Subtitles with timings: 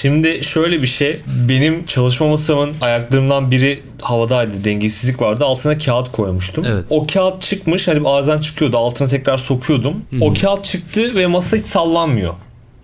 [0.00, 1.20] Şimdi şöyle bir şey.
[1.48, 4.64] Benim çalışma masamın ayaklarımdan biri havadaydı.
[4.64, 5.44] Dengesizlik vardı.
[5.44, 6.64] Altına kağıt koymuştum.
[6.68, 6.84] Evet.
[6.90, 7.88] O kağıt çıkmış.
[7.88, 8.76] Hani bazen çıkıyordu.
[8.78, 10.04] Altına tekrar sokuyordum.
[10.20, 12.34] O kağıt çıktı ve masa hiç sallanmıyor.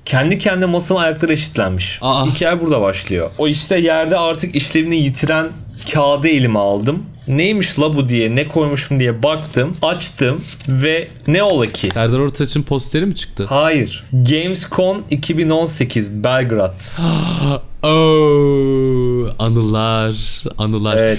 [0.05, 1.99] Kendi kendine masanın ayakları eşitlenmiş.
[2.03, 2.27] Aa.
[2.27, 3.31] Hikaye burada başlıyor.
[3.39, 5.49] O işte yerde artık işlevini yitiren
[5.93, 7.03] kağıdı elime aldım.
[7.29, 9.77] Neymiş la bu diye ne koymuşum diye baktım.
[9.83, 11.91] Açtım ve ne ola ki?
[11.91, 13.47] Serdar Ortaç'ın posteri mi çıktı?
[13.49, 14.05] Hayır.
[14.13, 16.75] Gamescom 2018 Belgrad.
[17.83, 20.97] Oo, anılar, anılar.
[20.97, 21.19] Evet.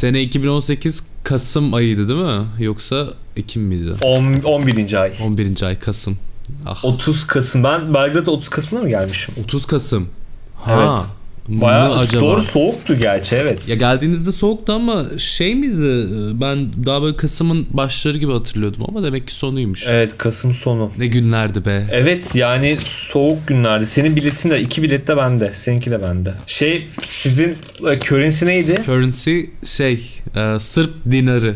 [0.00, 2.42] Sene 2018 Kasım ayıydı değil mi?
[2.58, 3.94] Yoksa Ekim miydi?
[4.02, 4.94] On- 11.
[5.02, 5.12] ay.
[5.22, 5.62] 11.
[5.62, 6.18] ay Kasım.
[6.66, 7.64] Ah, 30 Kasım.
[7.64, 9.34] Ben Belgrad'a 30 Kasım'da mı gelmişim?
[9.44, 10.08] 30 Kasım.
[10.54, 10.72] Ha.
[10.74, 11.06] Evet.
[11.48, 12.22] Bayağı acaba?
[12.22, 13.68] doğru soğuktu gerçi evet.
[13.68, 16.06] Ya geldiğinizde soğuktu ama şey miydi?
[16.40, 19.84] Ben daha böyle Kasım'ın başları gibi hatırlıyordum ama demek ki sonuymuş.
[19.88, 20.92] Evet Kasım sonu.
[20.98, 21.86] Ne günlerdi be.
[21.90, 22.76] Evet yani
[23.12, 23.86] soğuk günlerdi.
[23.86, 25.52] Senin biletin de iki bilet de bende.
[25.54, 26.34] Seninki de bende.
[26.46, 27.56] Şey sizin
[27.90, 28.82] e, currency neydi?
[28.86, 30.00] Currency şey
[30.36, 31.54] e, Sırp dinarı.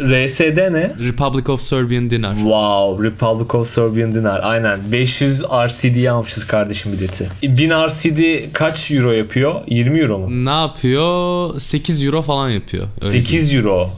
[0.00, 0.94] RSD ne?
[1.00, 2.34] Republic of Serbian dinar.
[2.34, 4.40] Wow, Republic of Serbian Dinar.
[4.42, 4.92] Aynen.
[4.92, 7.28] 500 RCD'ye almışız kardeşim bileti.
[7.42, 9.54] 1000 RCD kaç euro yapıyor?
[9.66, 10.44] 20 euro mu?
[10.44, 11.60] Ne yapıyor?
[11.60, 12.84] 8 euro falan yapıyor.
[13.02, 13.42] Öyle diyeyim.
[13.42, 13.90] 8 euro.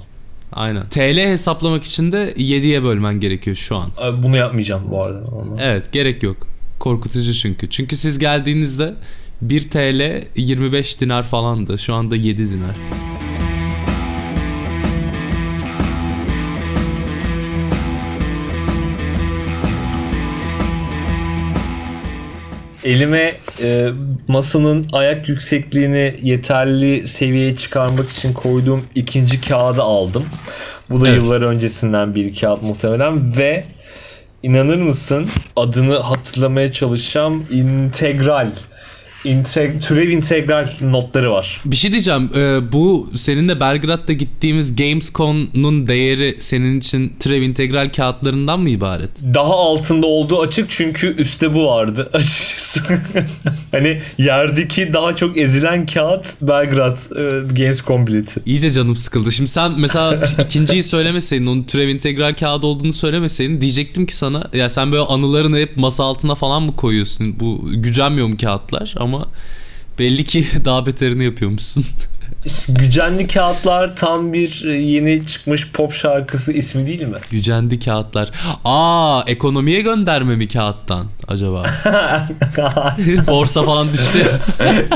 [0.53, 0.89] Aynen.
[0.89, 3.91] TL hesaplamak için de 7'ye bölmen gerekiyor şu an.
[4.23, 5.21] Bunu yapmayacağım bu arada.
[5.61, 6.37] Evet gerek yok.
[6.79, 7.71] Korkutucu çünkü.
[7.71, 8.95] Çünkü siz geldiğinizde
[9.43, 11.79] 1 TL 25 dinar falandı.
[11.79, 12.77] Şu anda 7 dinar.
[22.87, 23.89] Elime e,
[24.29, 30.25] masanın ayak yüksekliğini yeterli seviyeye çıkarmak için koyduğum ikinci kağıdı aldım.
[30.91, 31.19] Bu da Evet.
[31.19, 33.65] yıllar öncesinden bir kağıt muhtemelen ve
[34.43, 37.47] inanır mısın adını hatırlamaya çalışacağım.
[37.51, 38.51] İntegral.
[39.27, 41.61] İnteg türev integral notları var.
[41.65, 42.31] Bir şey diyeceğim.
[42.37, 49.11] Ee, bu seninle Belgrad'da gittiğimiz Gamescom'un değeri senin için türev integral kağıtlarından mı ibaret?
[49.35, 52.81] Daha altında olduğu açık çünkü üstte bu vardı açıkçası.
[53.73, 58.41] hani yerdeki daha çok ezilen kağıt Belgrad e, Gamescom bileti.
[58.47, 59.33] İyice canım sıkıldı.
[59.33, 64.71] Şimdi sen mesela ikinciyi söylemeseydin, onun türev integral kağıdı olduğunu söylemeseydin diyecektim ki sana ya
[64.71, 67.41] sen böyle anılarını hep masa altına falan mı koyuyorsun?
[67.41, 68.95] Bu gücenmiyor mu kağıtlar?
[68.99, 69.16] Ama
[69.99, 71.85] belli ki daha beterini yapıyormuşsun.
[72.69, 77.19] Gücenli kağıtlar tam bir e, yeni çıkmış pop şarkısı ismi değil mi?
[77.31, 78.31] Gücendi kağıtlar.
[78.65, 81.67] Aa ekonomiye gönderme mi kağıttan acaba?
[83.27, 84.27] Borsa falan düştü.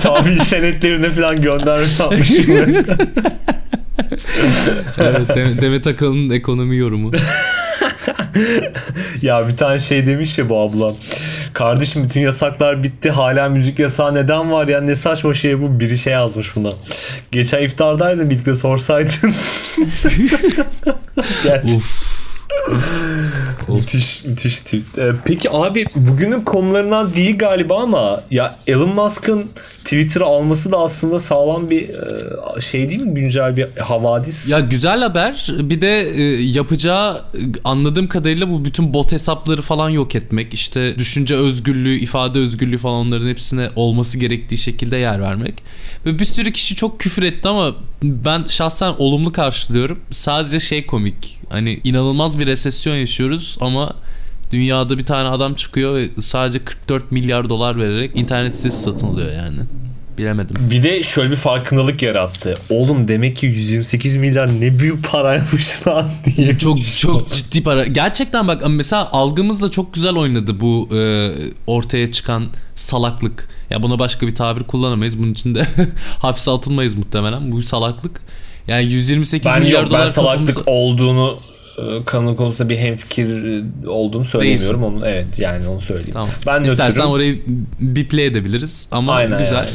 [0.01, 2.45] Tahvil senetlerine falan göndermiş sanmışım.
[4.99, 7.13] evet, Dem- Demet Akalın'ın ekonomi yorumu.
[9.23, 10.95] ya bir tane şey demiş ya bu abla.
[11.53, 13.11] Kardeşim bütün yasaklar bitti.
[13.11, 14.81] Hala müzik yasağı neden var ya?
[14.81, 15.81] Ne saçma şey bu.
[15.81, 16.73] Biri şey yazmış buna.
[17.33, 19.13] Geçen iftardaydım birlikte sorsaydın.
[21.45, 21.81] Gerçi.
[23.69, 24.99] Müthiş müthiş tweet.
[24.99, 29.47] Ee, peki abi bugünün konularından değil galiba ama ya Elon Musk'ın
[29.85, 33.21] Twitter'ı alması da aslında sağlam bir e, şey değil mi?
[33.21, 34.49] Güncel bir havadis.
[34.49, 35.55] Ya güzel haber.
[35.63, 37.23] Bir de e, yapacağı
[37.65, 40.55] anladığım kadarıyla bu bütün bot hesapları falan yok etmek.
[40.55, 45.55] İşte düşünce özgürlüğü, ifade özgürlüğü falan onların hepsine olması gerektiği şekilde yer vermek.
[46.07, 50.01] Ve bir sürü kişi çok küfür etti ama ben şahsen olumlu karşılıyorum.
[50.11, 51.41] Sadece şey komik.
[51.51, 53.93] Hani inanılmaz bir resesyon yaşıyoruz ama
[54.53, 59.33] dünyada bir tane adam çıkıyor ve sadece 44 milyar dolar vererek internet sitesi satın alıyor
[59.33, 59.59] yani.
[60.19, 60.57] Bilemedim.
[60.71, 62.55] Bir de şöyle bir farkındalık yarattı.
[62.71, 66.59] Oğlum demek ki 128 milyar ne büyük paraymış lan diye.
[66.59, 67.87] çok çok ciddi para.
[67.87, 71.31] Gerçekten bak mesela algımızla çok güzel oynadı bu e,
[71.67, 72.45] ortaya çıkan
[72.77, 73.49] salaklık.
[73.71, 75.19] Ya buna başka bir tabir kullanamayız.
[75.19, 75.67] Bunun için de
[76.19, 77.53] hapse atılmayız muhtemelen.
[77.53, 78.21] Bu bir salaklık.
[78.69, 81.39] Yani 128 Ben milyar yok ben dolar salaklık kafamıza- olduğunu
[82.07, 83.29] kanun konusunda bir hemfikir
[83.85, 84.85] e, olduğunu söylemiyorum.
[84.85, 86.11] Onu, evet yani onu söyleyeyim.
[86.13, 86.29] Tamam.
[86.47, 87.13] Ben İstersen nötrüm.
[87.15, 87.41] orayı
[87.81, 89.57] biple edebiliriz ama Aynen güzel.
[89.57, 89.69] yani.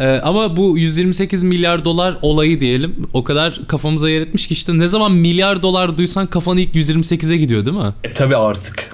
[0.00, 4.78] Ee, ama bu 128 milyar dolar olayı diyelim o kadar kafamıza yer etmiş ki işte
[4.78, 7.92] ne zaman milyar dolar duysan kafan ilk 128'e gidiyor değil mi?
[8.04, 8.90] E tabi artık.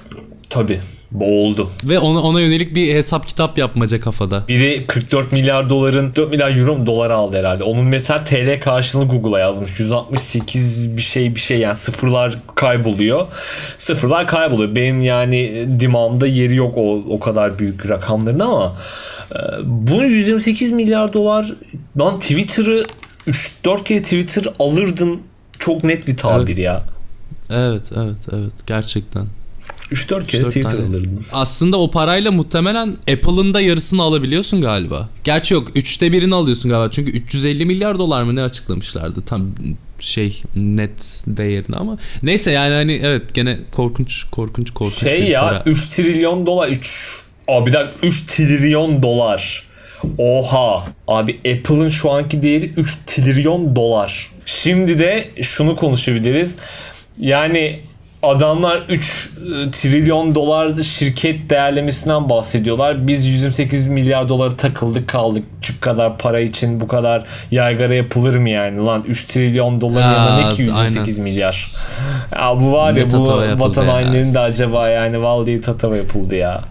[0.49, 0.79] Tabi.
[1.19, 1.69] Boğuldu.
[1.83, 4.43] Ve ona, ona yönelik bir hesap kitap yapmaca kafada.
[4.47, 7.63] Biri 44 milyar doların 4 milyar euro mu dolar aldı herhalde.
[7.63, 9.79] Onun mesela TL karşılığını Google'a yazmış.
[9.79, 13.27] 168 bir şey bir şey yani sıfırlar kayboluyor.
[13.77, 14.75] Sıfırlar kayboluyor.
[14.75, 18.77] Benim yani dimağımda yeri yok o, o kadar büyük rakamların ama
[19.31, 21.53] e, bunu 128 milyar dolar
[21.99, 22.85] lan Twitter'ı
[23.27, 25.21] 3-4 kere Twitter alırdın
[25.59, 26.83] çok net bir tabir ya.
[27.49, 29.25] Evet evet evet gerçekten.
[29.91, 30.83] 3-4 kere 3-4 Twitter tane.
[30.85, 31.25] alırdın.
[31.31, 35.09] Aslında o parayla muhtemelen Apple'ın da yarısını alabiliyorsun galiba.
[35.23, 36.91] Gerçi yok üçte birini alıyorsun galiba.
[36.91, 39.49] Çünkü 350 milyar dolar mı ne açıklamışlardı tam
[39.99, 45.41] şey net değerini ama neyse yani hani evet gene korkunç korkunç korkunç Şey bir ya
[45.41, 45.63] para.
[45.65, 49.63] 3 trilyon dolar 3 Abi bir dakika 3 trilyon dolar.
[50.17, 50.87] Oha.
[51.07, 54.31] Abi Apple'ın şu anki değeri 3 trilyon dolar.
[54.45, 56.55] Şimdi de şunu konuşabiliriz.
[57.19, 57.79] Yani
[58.29, 59.29] adamlar 3
[59.71, 63.07] trilyon dolar şirket değerlemesinden bahsediyorlar.
[63.07, 65.43] Biz 128 milyar doları takıldık kaldık.
[65.61, 68.85] Şu kadar para için bu kadar yaygara yapılır mı yani?
[68.85, 71.71] Lan 3 trilyon doların yanında ne ki Ya, 128 milyar?
[72.35, 73.23] Ya bu var ya bu
[73.59, 73.93] vatan ya.
[73.93, 76.61] hainlerinin de acaba yani vallahi tatava yapıldı ya.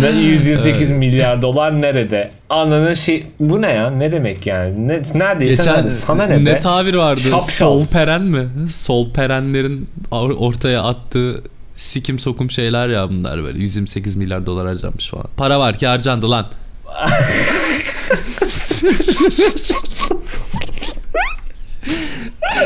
[0.00, 2.30] Ne 128 milyar dolar nerede?
[2.50, 3.90] Ananın şey bu ne ya?
[3.90, 4.88] Ne demek yani?
[4.88, 5.90] Ne, neredeyse Geçen nerede?
[5.90, 6.60] sana ne, ne be?
[6.60, 7.20] tabir vardı?
[7.30, 7.38] Şapşal.
[7.48, 8.48] Sol peren mi?
[8.70, 11.42] Sol perenlerin or- ortaya attığı
[11.76, 15.26] sikim sokum şeyler ya bunlar böyle 128 milyar dolar harcanmış falan.
[15.36, 16.46] Para var ki harcandı lan.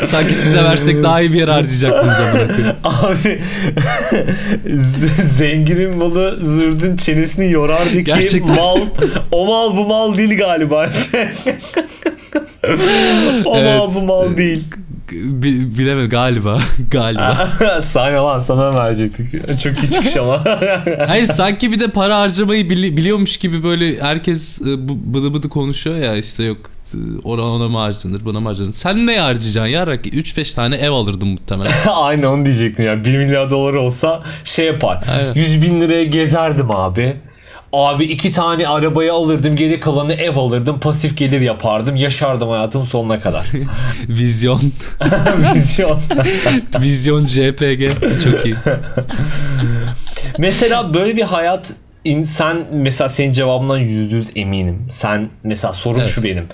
[0.05, 2.53] Sanki size versek daha iyi bir yere harcayacaktınız koyayım.
[2.83, 3.41] Abi
[5.37, 8.55] zenginin malı zürdün çenesini yorardı ki Gerçekten.
[8.55, 8.79] mal
[9.31, 10.89] o mal bu mal değil galiba.
[13.45, 13.79] o Evet.
[13.79, 14.63] mal bu mal değil.
[15.13, 16.59] Bi- bilemem galiba.
[16.91, 17.47] galiba.
[17.83, 19.31] sana lan sana verecektik.
[19.63, 20.43] Çok çıkış ama.
[21.07, 25.49] Hayır sanki bir de para harcamayı bili- biliyormuş gibi böyle herkes e, bu- bıdı bıdı
[25.49, 26.57] konuşuyor ya işte yok
[27.23, 28.71] ona, ona mı harcanır buna mı harcanır.
[28.71, 29.83] Sen ne harcayacaksın ya?
[29.83, 31.71] Rak- 3-5 tane ev alırdın muhtemelen.
[31.93, 33.05] Aynen onu diyecektim ya.
[33.05, 35.03] 1 milyar dolar olsa şey yapar.
[35.11, 35.33] Aynen.
[35.33, 37.15] 100 bin liraya gezerdim abi.
[37.73, 39.55] Abi iki tane arabayı alırdım.
[39.55, 40.79] Geri kalanı ev alırdım.
[40.79, 41.95] Pasif gelir yapardım.
[41.95, 43.45] Yaşardım hayatım sonuna kadar.
[44.07, 44.61] Vizyon.
[45.55, 45.99] Vizyon.
[46.81, 47.81] Vizyon JPG.
[48.23, 48.55] Çok iyi.
[50.37, 51.73] mesela böyle bir hayat
[52.05, 54.79] insan mesela senin cevabından yüzde yüz eminim.
[54.91, 56.09] Sen mesela sorun Evet.
[56.09, 56.45] şu benim.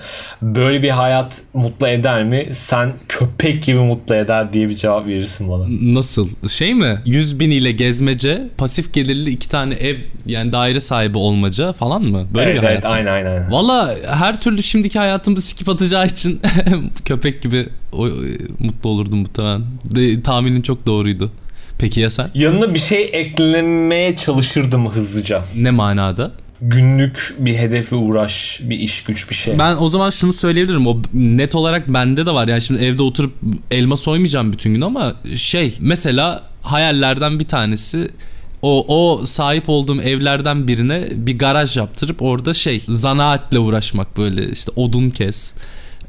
[0.41, 2.49] Böyle bir hayat mutlu eder mi?
[2.51, 5.63] Sen köpek gibi mutlu eder diye bir cevap verirsin bana.
[5.81, 6.29] Nasıl?
[6.49, 6.95] Şey mi?
[7.05, 12.27] 100 bin ile gezmece, pasif gelirli iki tane ev yani daire sahibi olmaca falan mı?
[12.33, 12.85] Böyle evet, bir hayat.
[12.85, 13.51] evet aynen aynen.
[13.51, 16.39] Valla her türlü şimdiki hayatımda skip atacağı için
[17.05, 18.07] köpek gibi o-
[18.59, 19.61] mutlu olurdum muhtemelen.
[19.95, 21.31] De, tahminin çok doğruydu.
[21.79, 22.31] Peki ya sen?
[22.33, 25.43] Yanına bir şey eklemeye çalışırdım hızlıca.
[25.55, 26.31] Ne manada?
[26.61, 29.59] Günlük bir hedefe uğraş, bir iş güç bir şey.
[29.59, 30.87] Ben o zaman şunu söyleyebilirim.
[30.87, 32.47] O net olarak bende de var.
[32.47, 33.33] Yani şimdi evde oturup
[33.71, 38.07] elma soymayacağım bütün gün ama şey mesela hayallerden bir tanesi
[38.61, 44.71] o, o sahip olduğum evlerden birine bir garaj yaptırıp orada şey zanaatle uğraşmak böyle işte
[44.75, 45.55] odun kes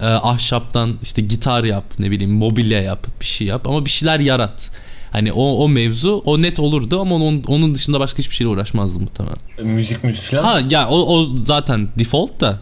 [0.00, 4.20] e, ahşaptan işte gitar yap ne bileyim mobilya yap bir şey yap ama bir şeyler
[4.20, 4.70] yarat.
[5.12, 9.03] Hani o, o mevzu o net olurdu ama onun, onun dışında başka hiçbir şeyle uğraşmazdım
[9.03, 9.75] muhtemelen.
[9.77, 10.43] Müzik müzik falan.
[10.43, 12.59] Ha ya o, o zaten default da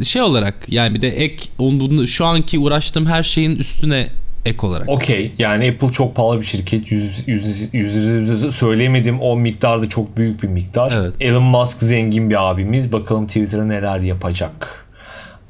[0.00, 4.06] e, şey olarak yani bir de ek onun şu anki uğraştığım her şeyin üstüne
[4.46, 4.88] ek olarak.
[4.88, 5.32] Okey.
[5.38, 6.92] Yani Apple çok pahalı bir şirket.
[6.92, 10.92] Yüz, yüz, yüz, yüz- söyleyemediğim o miktar da çok büyük bir miktar.
[11.00, 11.14] Evet.
[11.20, 12.92] Elon Musk zengin bir abimiz.
[12.92, 14.86] Bakalım Twitter'a neler yapacak.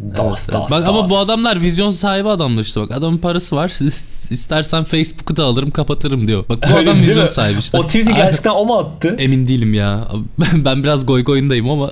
[0.01, 0.71] Das, Evet, das.
[0.71, 1.11] Bak, ama das.
[1.11, 3.69] bu adamlar vizyon sahibi adamlar işte bak adamın parası var
[4.31, 6.45] istersen Facebook'u da alırım kapatırım diyor.
[6.49, 7.29] Bak bu adam vizyon mi?
[7.29, 7.79] sahibi işte.
[7.79, 9.17] O tweet'i gerçekten o mu attı?
[9.19, 10.09] Emin değilim ya.
[10.41, 11.91] Ben, ben biraz goy goyundayım ama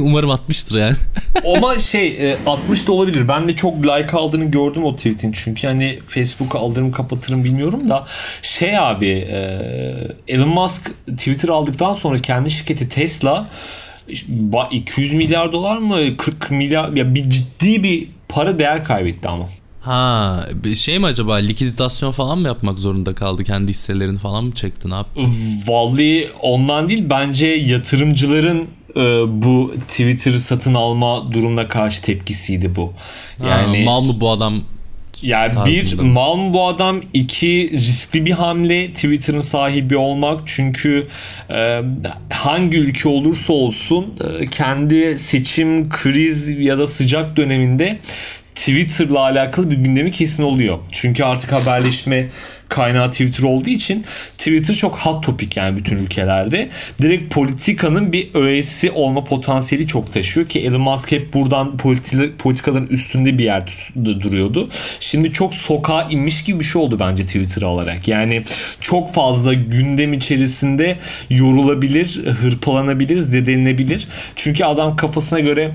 [0.00, 0.96] umarım atmıştır yani.
[1.56, 3.28] Ama şey e, 60 da olabilir.
[3.28, 5.32] Ben de çok like aldığını gördüm o tweet'in.
[5.32, 8.06] Çünkü hani Facebook'u aldırım kapatırım bilmiyorum da
[8.42, 9.38] şey abi e,
[10.28, 13.46] Elon Musk Twitter aldıktan sonra kendi şirketi Tesla
[14.70, 19.48] 200 milyar dolar mı 40 milyar ya bir ciddi bir para değer kaybetti ama.
[19.80, 20.40] Ha
[20.76, 23.44] şey mi acaba likiditasyon falan mı yapmak zorunda kaldı?
[23.44, 25.20] Kendi hisselerini falan mı çekti ne yaptı?
[25.66, 29.00] Vallahi ondan değil bence yatırımcıların e,
[29.42, 32.92] bu Twitter'ı satın alma durumuna karşı tepkisiydi bu.
[33.40, 34.60] Yani Yani mal mı bu adam
[35.22, 37.00] Yani bir mal mı bu adam?
[37.14, 40.40] iki riskli bir hamle Twitter'ın sahibi olmak.
[40.46, 41.06] Çünkü
[41.50, 41.80] e,
[42.30, 47.98] hangi ülke olursa olsun e, kendi seçim, kriz ya da sıcak döneminde
[48.54, 50.78] Twitter'la alakalı bir gündemi kesin oluyor.
[50.92, 52.28] Çünkü artık haberleşme
[52.68, 54.04] kaynağı Twitter olduğu için
[54.38, 56.68] Twitter çok hot topic yani bütün ülkelerde.
[57.02, 62.86] Direkt politikanın bir öğesi olma potansiyeli çok taşıyor ki Elon Musk hep buradan politi- politikaların
[62.86, 63.72] üstünde bir yer
[64.04, 64.68] duruyordu.
[65.00, 68.08] Şimdi çok sokağa inmiş gibi bir şey oldu bence Twitter alarak.
[68.08, 68.42] Yani
[68.80, 70.98] çok fazla gündem içerisinde
[71.30, 74.08] yorulabilir, hırpalanabilir, zedelenebilir.
[74.36, 75.70] Çünkü adam kafasına göre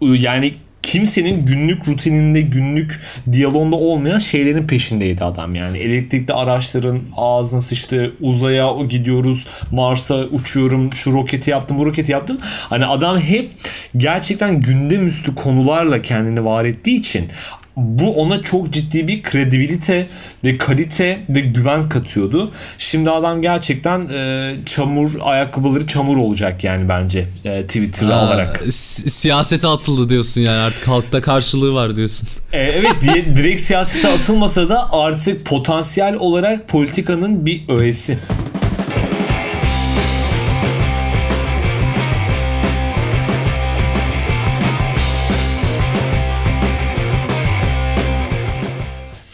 [0.00, 3.00] yani kimsenin günlük rutininde, günlük
[3.32, 5.78] diyalogda olmayan şeylerin peşindeydi adam yani.
[5.78, 12.38] Elektrikli araçların ağzına sıçtı, uzaya gidiyoruz, Mars'a uçuyorum, şu roketi yaptım, bu roketi yaptım.
[12.42, 13.50] Hani adam hep
[13.96, 17.28] gerçekten gündem üstü konularla kendini var ettiği için
[17.76, 20.06] bu ona çok ciddi bir kredibilite
[20.44, 22.52] ve kalite ve güven katıyordu.
[22.78, 28.62] Şimdi adam gerçekten e, çamur ayakkabıları çamur olacak yani bence e, Twitter'ı alarak.
[28.70, 32.28] Si- siyasete atıldı diyorsun yani artık halkta karşılığı var diyorsun.
[32.52, 38.18] E, evet diye, direkt siyasete atılmasa da artık potansiyel olarak politikanın bir öğesi.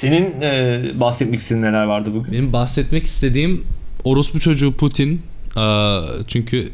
[0.01, 2.33] Senin e, bahsetmek istediğin neler vardı bugün?
[2.33, 3.65] Benim bahsetmek istediğim
[4.05, 5.23] orospu çocuğu Putin.
[5.57, 6.69] Aa, çünkü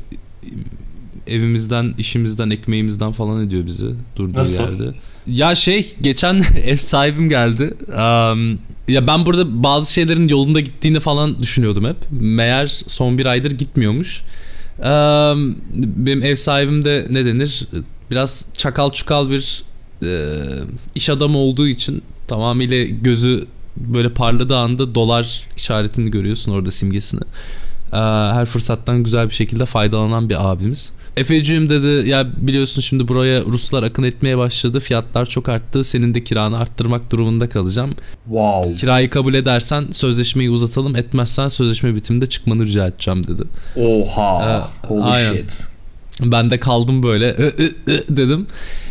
[1.26, 4.52] evimizden, işimizden, ekmeğimizden falan ediyor bizi durduğu Nasıl?
[4.52, 4.94] yerde.
[5.26, 7.74] Ya şey geçen ev sahibim geldi.
[7.96, 11.96] Am, ya ben burada bazı şeylerin yolunda gittiğini falan düşünüyordum hep.
[12.10, 14.22] Meğer son bir aydır gitmiyormuş.
[14.82, 15.54] Am,
[15.96, 17.66] benim ev sahibim de ne denir?
[18.10, 19.62] Biraz çakal çukal bir
[20.02, 20.32] e,
[20.94, 27.20] iş adamı olduğu için tamamıyla gözü böyle parladığı anda dolar işaretini görüyorsun orada simgesini.
[27.92, 27.96] Ee,
[28.32, 30.92] her fırsattan güzel bir şekilde faydalanan bir abimiz.
[31.16, 34.80] Efeciğim dedi ya biliyorsun şimdi buraya Ruslar akın etmeye başladı.
[34.80, 35.84] Fiyatlar çok arttı.
[35.84, 37.90] Senin de kiranı arttırmak durumunda kalacağım.
[38.24, 38.74] Wow.
[38.74, 40.96] Kirayı kabul edersen sözleşmeyi uzatalım.
[40.96, 43.42] Etmezsen sözleşme bitiminde çıkmanı rica edeceğim dedi.
[43.76, 44.68] Oha.
[44.84, 45.32] Ee, Holy aynen.
[45.32, 45.62] shit.
[46.22, 48.46] Ben de kaldım böyle "Ö, ö, ö" dedim.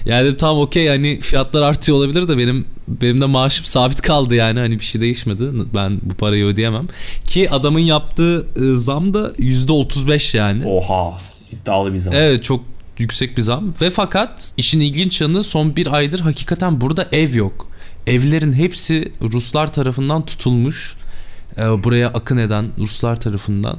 [0.05, 4.35] Yani dedim, tamam okey hani fiyatlar artıyor olabilir de benim benim de maaşım sabit kaldı
[4.35, 5.43] yani hani bir şey değişmedi.
[5.75, 6.87] Ben bu parayı ödeyemem.
[7.25, 10.65] Ki adamın yaptığı e, zam da %35 yani.
[10.67, 11.17] Oha.
[11.51, 12.19] İddialı bir zaman.
[12.19, 12.63] Evet çok
[12.97, 13.73] yüksek bir zam.
[13.81, 17.69] Ve fakat işin ilginç yanı son bir aydır hakikaten burada ev yok.
[18.07, 20.95] Evlerin hepsi Ruslar tarafından tutulmuş.
[21.57, 23.77] Ee, buraya akın eden Ruslar tarafından.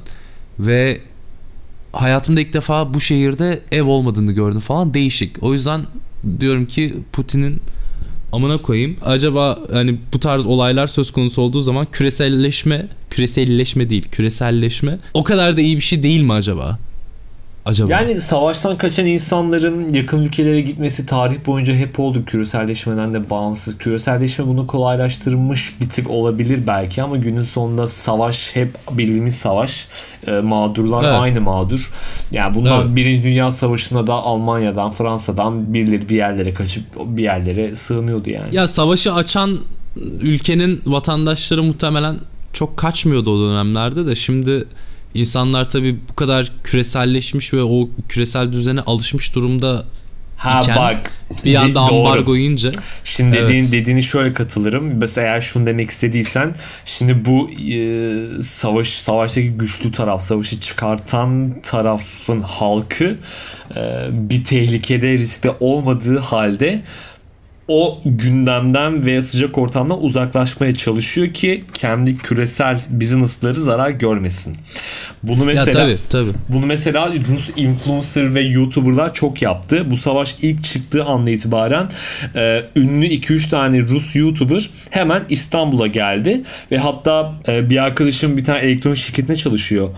[0.59, 1.01] Ve
[1.97, 5.43] hayatımda ilk defa bu şehirde ev olmadığını gördüm falan değişik.
[5.43, 5.81] O yüzden
[6.41, 7.61] diyorum ki Putin'in
[8.33, 8.97] amına koyayım.
[9.05, 15.57] Acaba hani bu tarz olaylar söz konusu olduğu zaman küreselleşme, küreselleşme değil, küreselleşme o kadar
[15.57, 16.79] da iyi bir şey değil mi acaba?
[17.67, 17.93] Acaba.
[17.93, 23.79] Yani savaştan kaçan insanların yakın ülkelere gitmesi tarih boyunca hep oldu küreselleşmeden de bağımsız.
[23.79, 29.87] Küreselleşme bunu kolaylaştırmış bir tık olabilir belki ama günün sonunda savaş hep bildiğimiz savaş.
[30.27, 31.15] E, mağdurlar Evet.
[31.21, 31.91] aynı mağdur.
[32.31, 32.97] Yani bundan Evet.
[32.97, 38.55] Birinci Dünya Savaşı'nda da Almanya'dan, Fransa'dan birileri bir yerlere kaçıp bir yerlere sığınıyordu yani.
[38.55, 39.59] Ya savaşı açan
[40.21, 42.17] ülkenin vatandaşları muhtemelen
[42.53, 44.65] çok kaçmıyordu o dönemlerde de şimdi
[45.17, 49.85] insanlar tabii bu kadar küreselleşmiş ve o küresel düzene alışmış durumda
[50.37, 51.13] ha iken bak.
[51.45, 52.73] bir anda ambargo yiyince
[53.05, 53.49] Şimdi Evet.
[53.49, 54.85] dediğin, dediğini şöyle katılırım.
[54.97, 56.55] Mesela eğer şunu demek istediysen
[56.85, 63.17] şimdi bu e, savaş savaştaki güçlü taraf, savaşı çıkartan tarafın halkı
[63.77, 66.83] e, bir tehlikede riskte olmadığı halde
[67.69, 74.57] o gündemden ve sıcak ortamdan uzaklaşmaya çalışıyor ki kendi küresel business'ları zarar görmesin.
[75.23, 76.31] Bunu mesela ya tabii tabii.
[76.49, 79.91] bunu mesela Rus influencer ve YouTuber'lar çok yaptı.
[79.91, 81.91] Bu savaş ilk çıktığı anda itibaren
[82.35, 88.45] e, ünlü 2-3 tane Rus YouTuber hemen İstanbul'a geldi ve hatta e, bir arkadaşım bir
[88.45, 89.89] tane elektronik şirketine çalışıyor.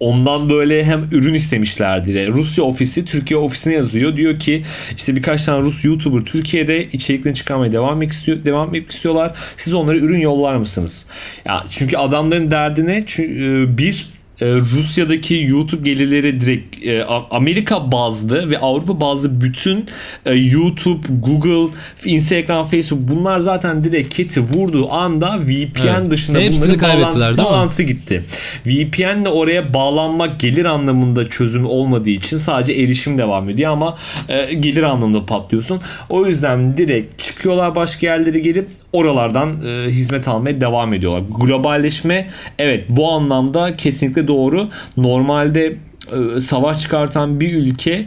[0.00, 2.28] Ondan böyle hem ürün istemişlerdi.
[2.28, 4.16] Rusya ofisi Türkiye ofisine yazıyor.
[4.16, 4.62] Diyor ki
[4.96, 9.32] işte birkaç tane Rus YouTuber Türkiye'de içeriklerini çıkarmaya devam etmek istiyor, devam etmek istiyorlar.
[9.56, 11.06] Siz onlara ürün yollar mısınız?
[11.44, 14.06] Ya çünkü adamların derdine çü- bir
[14.40, 19.86] e, Rusya'daki YouTube gelirleri direkt e, Amerika bazlı ve Avrupa bazlı bütün
[20.26, 21.74] e, YouTube, Google,
[22.04, 26.10] Instagram, Facebook bunlar zaten direkt keti vurduğu anda VPN Evet.
[26.10, 27.38] dışında Hepsini bunların kaybettiler, mi?
[27.38, 28.22] bağlantısı gitti.
[28.66, 33.96] VPN de oraya bağlanmak gelir anlamında çözüm olmadığı için sadece erişim devam ediyor ama
[34.28, 35.80] e, gelir anlamında patlıyorsun.
[36.08, 41.22] O yüzden direkt çıkıyorlar başka yerlere gelip oralardan e, hizmet almaya devam ediyorlar.
[41.38, 42.28] Globalleşme
[42.58, 44.68] evet bu anlamda kesinlikle doğru.
[44.96, 45.76] Normalde
[46.36, 48.06] e, savaş çıkartan bir ülke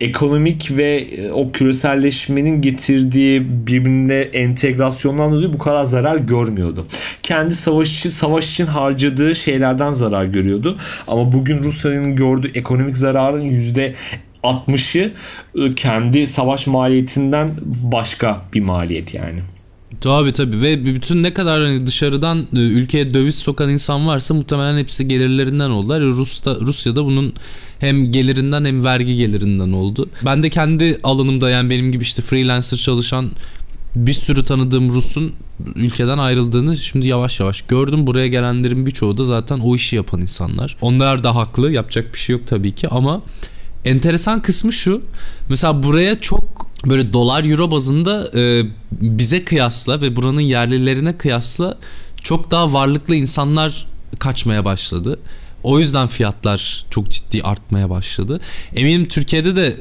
[0.00, 6.86] ekonomik ve e, o küreselleşmenin getirdiği birbirine entegrasyondan dolayı bu kadar zarar görmüyordu.
[7.22, 10.78] Kendi savaş için, savaş için harcadığı şeylerden zarar görüyordu.
[11.08, 13.94] Ama bugün Rusya'nın gördüğü ekonomik zararın yüzde
[14.42, 15.12] 60'ı
[15.54, 17.50] e, kendi savaş maliyetinden
[17.82, 19.40] başka bir maliyet yani.
[20.00, 24.78] Tabii tabii ve bütün ne kadar hani dışarıdan e, ülkeye döviz sokan insan varsa muhtemelen
[24.78, 26.02] hepsi gelirlerinden oldular.
[26.02, 27.32] Rus'ta, Rusya'da bunun
[27.78, 30.08] hem gelirinden hem vergi gelirinden oldu.
[30.24, 33.30] Ben de kendi alanımda yani benim gibi işte freelancer çalışan
[33.96, 35.32] bir sürü tanıdığım Rus'un
[35.74, 38.06] ülkeden ayrıldığını şimdi yavaş yavaş gördüm.
[38.06, 40.76] Buraya gelenlerin birçoğu da zaten o işi yapan insanlar.
[40.80, 41.72] Onlar da haklı.
[41.72, 43.22] Yapacak bir şey yok tabii ki ama
[43.84, 45.02] enteresan kısmı şu.
[45.48, 51.78] Mesela buraya çok böyle dolar euro bazında e, bize kıyasla ve buranın yerlilerine kıyasla
[52.22, 53.86] çok daha varlıklı insanlar
[54.18, 55.18] kaçmaya başladı.
[55.62, 58.40] O yüzden fiyatlar çok ciddi artmaya başladı.
[58.76, 59.76] Eminim Türkiye'de de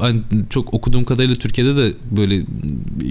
[0.00, 2.42] hani çok okuduğum kadarıyla Türkiye'de de böyle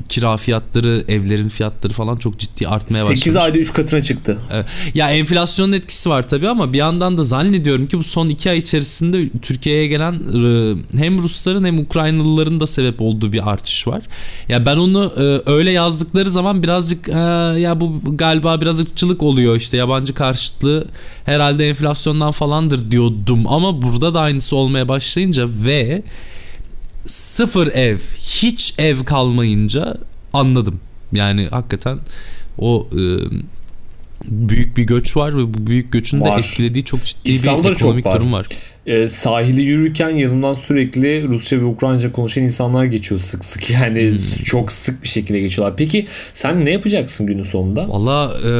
[0.10, 3.20] kira fiyatları, evlerin fiyatları falan çok ciddi artmaya başladı.
[3.20, 4.38] 8 ayda 3 katına çıktı.
[4.51, 4.65] Evet.
[4.94, 8.58] Ya enflasyonun etkisi var tabii ama bir yandan da zannediyorum ki bu son 2 ay
[8.58, 14.01] içerisinde Türkiye'ye gelen e, hem Rusların hem Ukraynalıların da sebep olduğu bir artış var.
[14.50, 17.12] Ya ben onu e, öyle yazdıkları zaman birazcık e,
[17.60, 20.88] ya bu galiba biraz ırkçılık oluyor işte yabancı karşıtlığı
[21.25, 21.63] herhalde
[22.13, 26.03] enflasyondan falandır diyordum ama burada da aynısı olmaya başlayınca ve
[27.08, 29.98] sıfır ev hiç ev kalmayınca
[30.34, 30.79] anladım.
[31.12, 32.00] Yani hakikaten
[32.58, 33.01] o e,
[34.32, 36.38] büyük bir göç var ve bu büyük göçün var.
[36.38, 38.20] de etkilediği çok ciddi İstanbul'da bir ekonomik çok var.
[38.20, 38.48] durum var.
[38.86, 43.70] E, sahili yürürken yanından sürekli Rusça ve Ukraynaca konuşan insanlar geçiyor sık sık.
[43.74, 44.44] Yani hmm.
[44.44, 45.77] çok sık bir şekilde geçiyorlar.
[45.77, 47.89] Peki sen ne yapacaksın günün sonunda?
[47.89, 48.51] Valla e,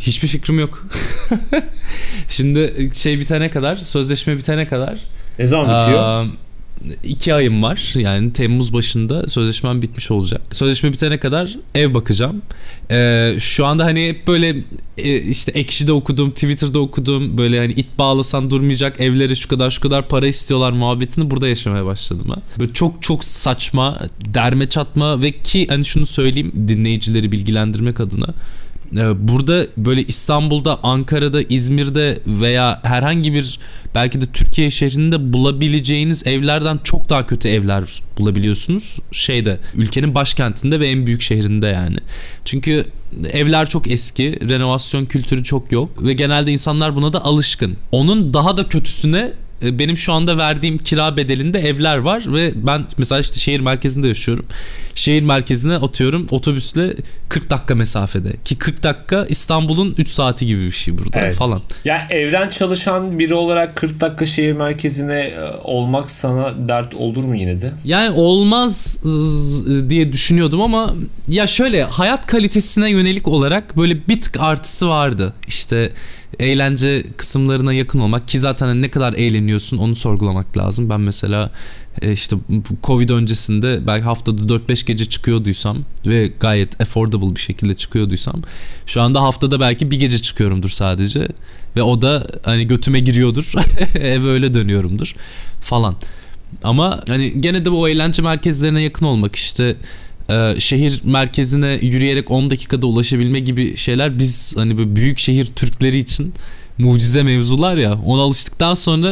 [0.00, 0.88] hiçbir fikrim yok.
[2.28, 4.98] Şimdi şey bitene kadar, sözleşme bitene kadar.
[5.38, 6.24] Ne zaman bitiyor?
[6.24, 6.45] E,
[7.04, 7.92] iki ayım var.
[7.94, 10.40] Yani Temmuz başında sözleşmem bitmiş olacak.
[10.52, 12.42] Sözleşme bitene kadar ev bakacağım.
[12.90, 14.56] Ee, şu anda hani hep böyle
[14.98, 17.38] e, işte Ekşi'de okudum, Twitter'da okudum.
[17.38, 21.86] Böyle hani it bağlasan durmayacak evlere şu kadar şu kadar para istiyorlar muhabbetini burada yaşamaya
[21.86, 22.42] başladım ben.
[22.60, 23.98] Böyle çok çok saçma,
[24.34, 28.26] derme çatma ve ki hani şunu söyleyeyim dinleyicileri bilgilendirmek adına
[29.28, 33.58] burada böyle İstanbul'da, Ankara'da, İzmir'de veya herhangi bir
[33.94, 37.84] belki de Türkiye şehrinde bulabileceğiniz evlerden çok daha kötü evler
[38.18, 38.96] bulabiliyorsunuz.
[39.12, 41.96] Şeyde ülkenin başkentinde ve en büyük şehrinde yani.
[42.44, 42.84] Çünkü
[43.32, 47.76] evler çok eski, renovasyon kültürü çok yok ve genelde insanlar buna da alışkın.
[47.92, 53.20] Onun daha da kötüsüne benim şu anda verdiğim kira bedelinde evler var ve ben mesela
[53.20, 54.46] işte şehir merkezinde yaşıyorum.
[54.94, 56.94] Şehir merkezine atıyorum otobüsle
[57.28, 61.34] 40 dakika mesafede ki 40 dakika İstanbul'un 3 saati gibi bir şey burada evet.
[61.34, 61.62] falan.
[61.84, 67.36] Ya evden çalışan biri olarak 40 dakika şehir merkezine e, olmak sana dert olur mu
[67.36, 67.72] yine de?
[67.84, 70.94] Yani olmaz e, diye düşünüyordum ama
[71.28, 75.32] ya şöyle hayat kalitesine yönelik olarak böyle bir tık artısı vardı.
[75.48, 75.92] İşte
[76.38, 80.90] eğlence kısımlarına yakın olmak ki zaten ne kadar eğleniyorsun onu sorgulamak lazım.
[80.90, 81.50] Ben mesela
[82.02, 82.36] e, işte
[82.82, 88.42] Covid öncesinde belki haftada 4-5 gece çıkıyorduysam ve gayet affordable bir şekilde çıkıyorduysam
[88.86, 91.28] şu anda haftada belki bir gece çıkıyorumdur sadece
[91.76, 93.52] ve o da hani götüme giriyordur
[93.94, 95.14] eve öyle dönüyorumdur
[95.60, 95.96] falan.
[96.62, 99.76] Ama hani gene de bu eğlence merkezlerine yakın olmak işte
[100.30, 105.98] e, şehir merkezine yürüyerek 10 dakikada ulaşabilme gibi şeyler biz hani böyle büyük şehir Türkleri
[105.98, 106.32] için
[106.78, 107.98] mucize mevzular ya.
[108.04, 109.08] Ona alıştıktan sonra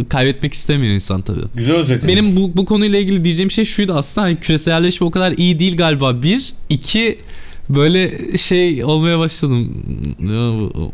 [0.00, 1.40] e, kaybetmek istemiyor insan tabii.
[1.54, 2.08] Güzel özetledin.
[2.08, 4.26] Benim bu, bu konuyla ilgili diyeceğim şey şuydu aslında.
[4.26, 6.22] Hani küreselleşme o kadar iyi değil galiba.
[6.22, 6.52] Bir.
[6.68, 7.18] iki
[7.68, 9.84] böyle şey olmaya başladım.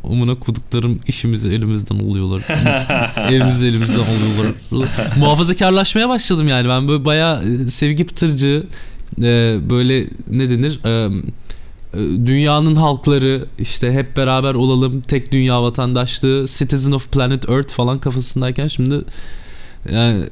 [0.04, 2.42] Amına kuduklarım işimizi elimizden alıyorlar.
[3.30, 4.52] Evimizi elimizden alıyorlar.
[5.16, 6.68] Muhafazakarlaşmaya başladım yani.
[6.68, 8.62] Ben böyle bayağı e, sevgi pıtırcı
[9.22, 10.80] e, böyle ne denir?
[10.84, 11.10] E,
[12.26, 18.68] dünyanın halkları işte hep beraber olalım tek dünya vatandaşlığı citizen of planet earth falan kafasındayken
[18.68, 19.00] şimdi
[19.92, 20.24] yani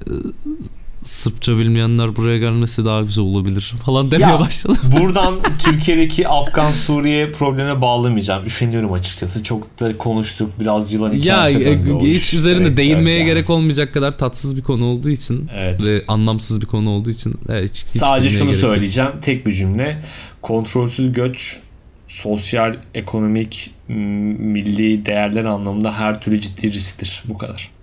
[1.05, 4.77] Sırpça bilmeyenler buraya gelmesi daha güzel olabilir falan demeye ya, başladım.
[5.01, 8.47] Buradan Türkiye'deki Afgan Suriye problemine bağlamayacağım.
[8.47, 9.45] Üşeniyorum açıkçası.
[9.45, 10.51] Çok da konuştuk.
[10.61, 14.85] Biraz yılan Ya e, hiç üzerinde evet, değinmeye evet, gerek olmayacak kadar tatsız bir konu
[14.85, 15.85] olduğu için evet.
[15.85, 19.11] ve anlamsız bir konu olduğu için evet, hiç, hiç Sadece şunu söyleyeceğim.
[19.11, 19.23] Yok.
[19.23, 20.05] Tek bir cümle.
[20.43, 21.61] Kontrolsüz göç
[22.09, 27.23] sosyal, ekonomik, milli değerler anlamında her türlü ciddi risktir.
[27.29, 27.74] Bu kadar.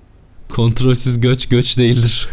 [0.55, 2.29] Kontrolsüz göç göç değildir.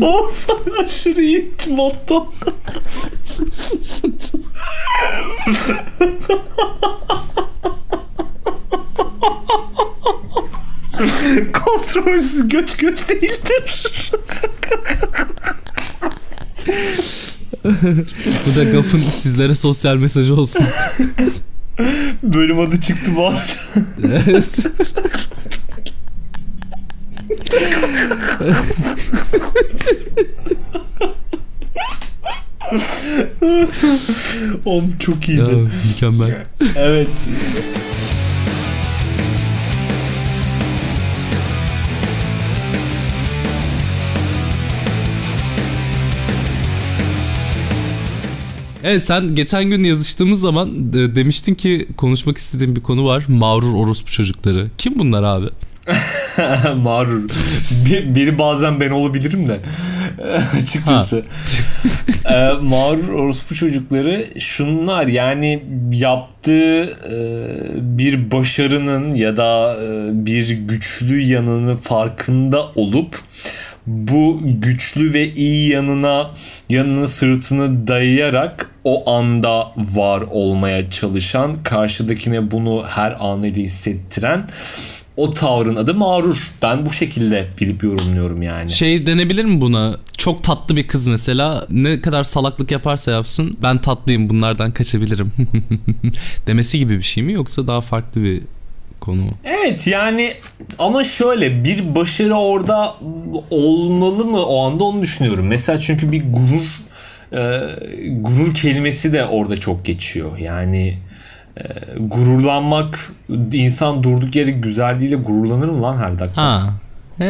[0.00, 0.48] of
[0.84, 2.32] aşırı iyi motto.
[11.52, 13.87] Kontrolsüz göç göç değildir.
[18.46, 20.66] Bu da Gaf'ın sizlere sosyal mesajı olsun.
[22.22, 23.42] Bölüm adı çıktı bu arada.
[24.04, 24.44] Evet.
[34.64, 35.70] Oğlum çok Ya, iyiydi.
[35.88, 36.46] mükemmel.
[36.76, 37.08] Evet.
[48.88, 53.24] Evet sen geçen gün yazıştığımız zaman e, demiştin ki konuşmak istediğin bir konu var.
[53.28, 54.66] Mağrur orospu çocukları.
[54.78, 55.46] Kim bunlar abi?
[56.76, 57.22] Mağrur.
[57.86, 59.60] Bir- Biri bazen ben olabilirim de.
[60.62, 61.22] Açıkçası.
[62.30, 67.16] ee, mağrur orospu çocukları şunlar yani yaptığı e,
[67.98, 73.20] bir başarının ya da e, bir güçlü yanını farkında olup
[73.88, 76.30] bu güçlü ve iyi yanına
[76.68, 84.48] yanını sırtını dayayarak o anda var olmaya çalışan karşıdakine bunu her anıyla hissettiren
[85.16, 86.36] o tavrın adı mağrur.
[86.62, 88.70] Ben bu şekilde bilip yorumluyorum yani.
[88.70, 89.96] Şey denebilir mi buna?
[90.16, 95.32] Çok tatlı bir kız mesela ne kadar salaklık yaparsa yapsın ben tatlıyım bunlardan kaçabilirim
[96.46, 98.42] demesi gibi bir şey mi yoksa daha farklı bir
[99.00, 99.22] konu?
[99.44, 100.34] Evet yani
[100.78, 102.94] ama şöyle bir başarı orada
[103.50, 105.46] olmalı mı o anda onu düşünüyorum.
[105.46, 106.66] Mesela çünkü bir gurur
[107.32, 107.38] e,
[108.12, 110.38] gurur kelimesi de orada çok geçiyor.
[110.38, 110.98] Yani
[111.56, 111.62] e,
[111.98, 113.12] gururlanmak
[113.52, 116.42] insan durduk yere güzelliğiyle gururlanır mı lan her dakika?
[116.42, 116.64] Ha.
[117.20, 117.24] Ee,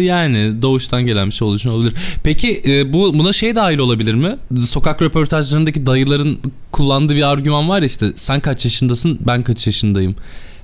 [0.00, 1.94] yani doğuştan gelen bir şey olduğu için olabilir.
[2.24, 4.36] Peki e, bu buna şey dahil olabilir mi?
[4.60, 6.38] Sokak röportajlarındaki dayıların
[6.72, 10.16] kullandığı bir argüman var ya işte sen kaç yaşındasın ben kaç yaşındayım.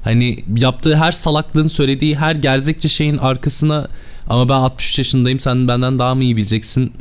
[0.05, 3.89] Hani yaptığı her salaklığın söylediği her gerzekçe şeyin arkasına
[4.29, 6.93] ama ben 63 yaşındayım sen benden daha mı iyi bileceksin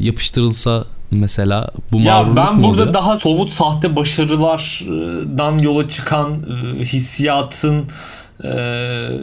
[0.00, 2.94] yapıştırılsa mesela bu Ya ben burada oluyor?
[2.94, 6.32] daha somut sahte başarılardan yola çıkan
[6.80, 7.84] e, hissiyatın
[8.44, 8.48] e,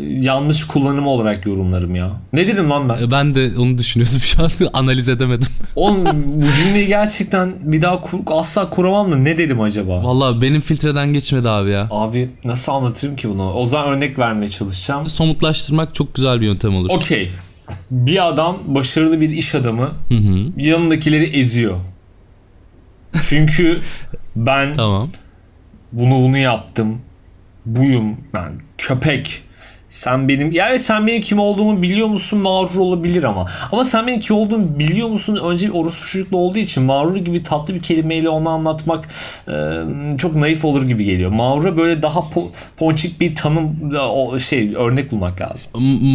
[0.10, 2.12] yanlış kullanımı olarak yorumlarım ya.
[2.34, 3.04] Ne dedim lan ben?
[3.04, 5.48] E, Ben de onu düşünüyordum şu an analiz edemedim.
[5.76, 10.04] Oğlum bu cümleyi gerçekten bir daha kur, asla kuramam da ne dedim acaba?
[10.04, 11.88] Vallahi benim filtreden geçmedi abi ya.
[11.92, 13.54] Abi nasıl anlatırım ki bunu?
[13.54, 15.06] O zaman örnek vermeye çalışacağım.
[15.06, 16.90] Somutlaştırmak çok güzel bir yöntem olur.
[16.90, 17.32] Okey.
[17.92, 20.38] Bir adam başarılı bir iş adamı Hı hı.
[20.58, 21.78] yanındakileri eziyor.
[23.30, 23.80] Çünkü
[24.36, 25.10] ben Tamam.
[25.92, 26.98] bunu bunu yaptım.
[27.66, 29.44] Buyum ben köpek.
[29.90, 33.46] Sen benim yani sen benim kim olduğumu biliyor musun mağrur olabilir ama.
[33.72, 37.44] Ama sen benim kim olduğumu biliyor musun önce bir orospu çocuklu olduğu için mağrur gibi
[37.44, 39.10] tatlı bir kelimeyle onu anlatmak
[39.48, 39.54] e,
[40.18, 41.32] çok naif olur gibi geliyor.
[41.32, 45.72] Mağrura böyle daha po- ponçik bir tanım o şey örnek bulmak lazım.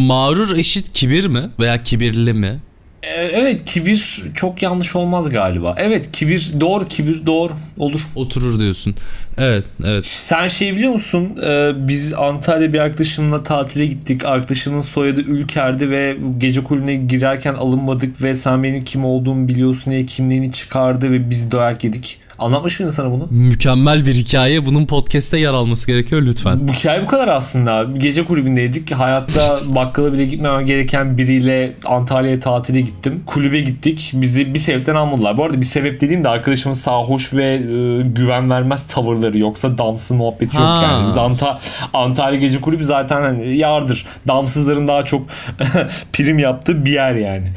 [0.07, 1.41] Mağrur eşit kibir mi?
[1.59, 2.59] Veya kibirli mi?
[3.03, 5.75] Evet kibir çok yanlış olmaz galiba.
[5.77, 8.01] Evet kibir doğru kibir doğru olur.
[8.15, 8.95] Oturur diyorsun.
[9.37, 10.05] Evet, evet.
[10.05, 11.39] Sen şey biliyor musun?
[11.45, 14.25] Ee, biz Antalya bir arkadaşımla tatile gittik.
[14.25, 20.05] Arkadaşımın soyadı Ülker'di ve gece kulübüne girerken alınmadık ve sen benim kim olduğumu biliyorsun diye
[20.05, 22.19] kimliğini çıkardı ve biz dayak yedik.
[22.39, 23.27] Anlatmış mıydım sana bunu?
[23.31, 24.65] Mükemmel bir hikaye.
[24.65, 26.67] Bunun podcast'te yer alması gerekiyor lütfen.
[26.67, 27.83] Bu hikaye bu kadar aslında.
[27.97, 28.91] Gece kulübündeydik.
[28.91, 33.23] Hayatta bakkala bile gitmemem gereken biriyle Antalya'ya tatile gittim.
[33.25, 34.11] Kulübe gittik.
[34.13, 35.37] Bizi bir sebepten almadılar.
[35.37, 37.57] Bu arada bir sebep dediğim de arkadaşımın sarhoş ve e,
[38.01, 39.37] güven vermez tavırları.
[39.37, 40.83] Yoksa damsız muhabbeti yok Ha.
[40.83, 41.07] yani.
[41.09, 41.57] Biz Anta-
[41.93, 44.05] Antalya Gece Kulübü zaten hani yardır.
[44.27, 45.21] Damsızların daha çok
[46.13, 47.47] prim yaptığı bir yer yani.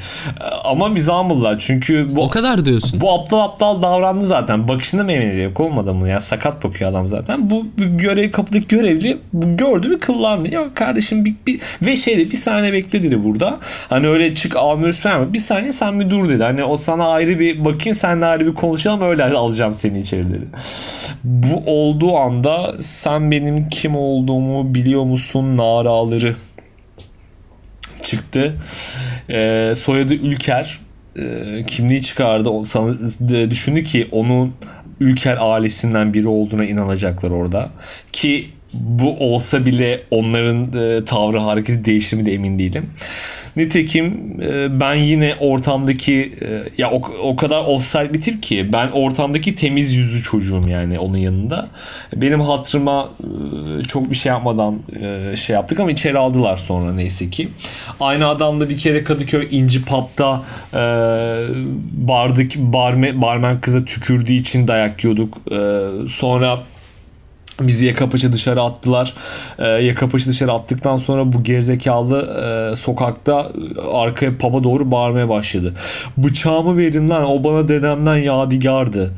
[0.40, 1.56] E, Ama bizi almadılar.
[1.66, 3.00] Çünkü bu O kadar diyorsun.
[3.00, 4.68] bu aptal aptal davrandı zaten.
[4.70, 6.08] Bakışında memnuniyeti yok olmadı mı?
[6.08, 7.50] Ya sakat bakıyor adam zaten.
[7.50, 10.54] Bu görev kapıdaki görevli gördü bir kıllandı.
[10.54, 13.58] Ya kardeşim bir, bir ve şeyde bir saniye bekle dedi burada.
[13.88, 15.32] Hani öyle çık almıyoruz falan.
[15.32, 16.42] Bir saniye sen bir dur dedi.
[16.42, 20.46] Hani o sana ayrı bir bakayım seninle ayrı bir konuşalım öyle alacağım seni içeri dedi.
[21.24, 26.36] Bu olduğu anda sen benim kim olduğumu biliyor musun naraları
[28.02, 28.56] çıktı.
[29.30, 30.80] Ee, soyadı Ülker.
[31.16, 32.48] Ee, kimliği çıkardı.
[32.48, 32.64] O
[33.50, 34.54] düşündü ki onun
[35.00, 37.70] Ülker ailesinden biri olduğuna inanacaklar orada.
[38.12, 42.90] Ki bu olsa bile onların e, tavrı hareketi değişir mi de emin değilim.
[43.56, 48.88] Nitekim e, ben yine ortamdaki e, ya o, o kadar offside bir tip ki ben
[48.90, 51.68] ortamdaki temiz yüzlü çocuğum yani onun yanında.
[52.16, 57.30] Benim hatırıma e, çok bir şey yapmadan e, şey yaptık ama içeri aldılar sonra neyse
[57.30, 57.48] ki.
[58.00, 60.42] Aynı adamla bir kere Kadıköy İnci Pub'da
[60.74, 60.82] e,
[61.92, 65.38] bardaki barme, barmen kıza tükürdüğü için dayak yiyorduk.
[65.52, 65.58] E,
[66.08, 66.62] sonra
[67.60, 69.14] Bizi yaka paça dışarı attılar.
[69.58, 72.20] Ee, yaka paça dışarı attıktan sonra bu gerizekalı
[72.72, 75.74] e, sokakta e, arkaya paba doğru bağırmaya başladı.
[76.16, 79.12] Bıçağımı verin lan o bana dedemden yadigardı.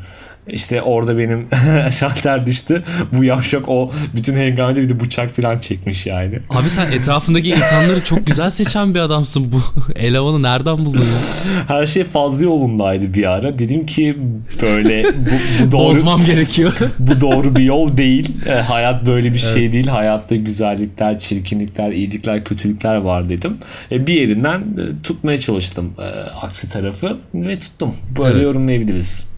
[0.49, 1.47] İşte orada benim
[1.93, 2.83] şalter düştü.
[3.13, 6.39] Bu yavşak o bütün hengamede bir de bıçak falan çekmiş yani.
[6.51, 9.53] Abi sen etrafındaki insanları çok güzel seçen bir adamsın.
[9.53, 9.61] Bu
[9.97, 11.67] elemanı nereden buldun ya?
[11.69, 13.59] Her şey fazla yolundaydı bir ara.
[13.59, 14.17] Dedim ki
[14.63, 16.73] böyle bu, bu doğru Bozmam gerekiyor.
[16.99, 18.47] bu doğru bir yol değil.
[18.47, 19.87] E, hayat böyle bir şey değil.
[19.87, 23.57] Hayatta güzellikler, çirkinlikler, iyilikler, kötülükler var dedim.
[23.93, 27.95] E, bir yerinden e, tutmaya çalıştım e, aksi tarafı ve tuttum.
[28.19, 28.43] Böyle Evet.
[28.43, 29.32] yorumlayabiliriz.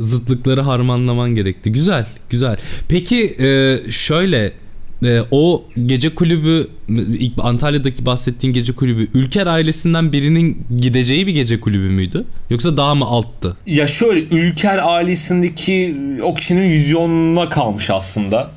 [0.00, 1.72] Zıtlıkları harmanlaman gerekti.
[1.72, 2.56] Güzel, güzel.
[2.88, 4.52] Peki e, şöyle
[5.04, 6.66] e, o gece kulübü
[7.18, 12.24] ilk Antalya'daki bahsettiğin gece kulübü Ülker ailesinden birinin gideceği bir gece kulübü müydü?
[12.50, 13.56] Yoksa daha mı alttı?
[13.66, 18.50] Ya şöyle Ülker ailesindeki o kişinin vizyonuna kalmış aslında.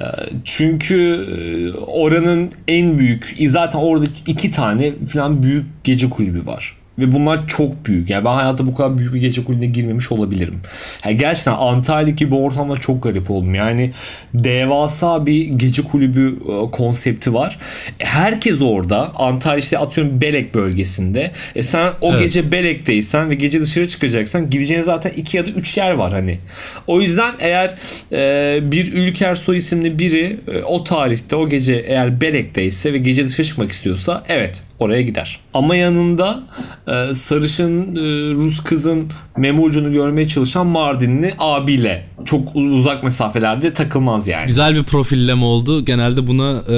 [0.00, 0.04] E,
[0.44, 6.76] Çünkü e, oranın en büyük, zaten orada iki tane falan büyük gece kulübü var.
[7.00, 8.10] Ve bunlar çok büyük.
[8.10, 10.60] Yani ben hayatta bu kadar büyük bir gece kulübüne girmemiş olabilirim.
[11.04, 13.54] Yani gerçekten Antalya gibi ortamda çok garip oldum.
[13.54, 13.90] Yani
[14.34, 17.58] devasa bir gece kulübü e, konsepti var.
[18.00, 19.12] E, Herkes orada.
[19.14, 21.30] Antalya işte atıyorum Belek bölgesinde.
[21.54, 22.20] E sen o Evet.
[22.20, 26.38] gece Belek'teysen ve gece dışarı çıkacaksan gideceğin zaten iki ya da üç yer var hani.
[26.86, 27.74] O yüzden eğer
[28.12, 33.26] e, bir Ülker Soy isimli biri e, o tarihte o gece eğer Belek'teyse ve gece
[33.26, 35.40] dışarı çıkmak istiyorsa evet oraya gider.
[35.54, 36.42] Ama yanında
[36.88, 44.26] e, sarışın e, Rus kızın meme ucunu görmeye çalışan Mardinli abiyle çok uzak mesafelerde takılmaz
[44.28, 44.46] yani.
[44.46, 45.84] Güzel bir profilleme oldu.
[45.84, 46.76] Genelde buna e,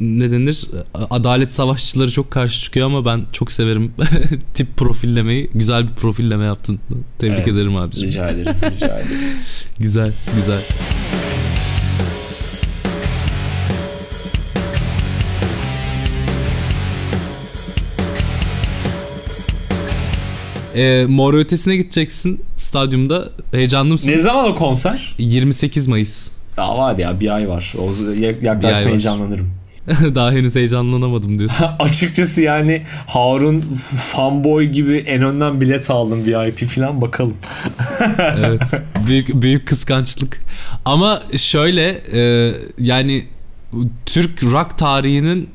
[0.00, 0.64] ne denir?
[1.10, 3.92] Adalet savaşçıları çok karşı çıkıyor ama ben çok severim
[4.54, 5.50] tip profillemeyi.
[5.54, 6.80] Güzel bir profilleme yaptın.
[7.18, 8.08] Tebrik Evet, ederim abiciğim.
[8.10, 8.52] Rica ederim.
[8.76, 9.18] Rica ederim.
[9.78, 10.60] Güzel, güzel.
[20.74, 23.28] Ee, Mor Ötesi'ne gideceksin stadyumda.
[23.52, 24.12] Heyecanlı mısın?
[24.12, 25.14] ne zaman o konser?
[25.18, 26.30] 28 Mayıs.
[26.56, 27.74] Daha var ya bir ay var.
[27.78, 27.92] O
[28.42, 29.50] yaklaşma heyecanlanırım.
[30.14, 31.66] Daha henüz heyecanlanamadım diyorsun.
[31.78, 33.64] Açıkçası yani Harun
[33.96, 37.36] fanboy gibi en önden bilet aldım VIP falan bakalım.
[38.18, 38.82] evet.
[39.06, 40.40] Büyük büyük kıskançlık.
[40.84, 43.24] Ama şöyle e, yani
[44.06, 45.48] Türk rock tarihinin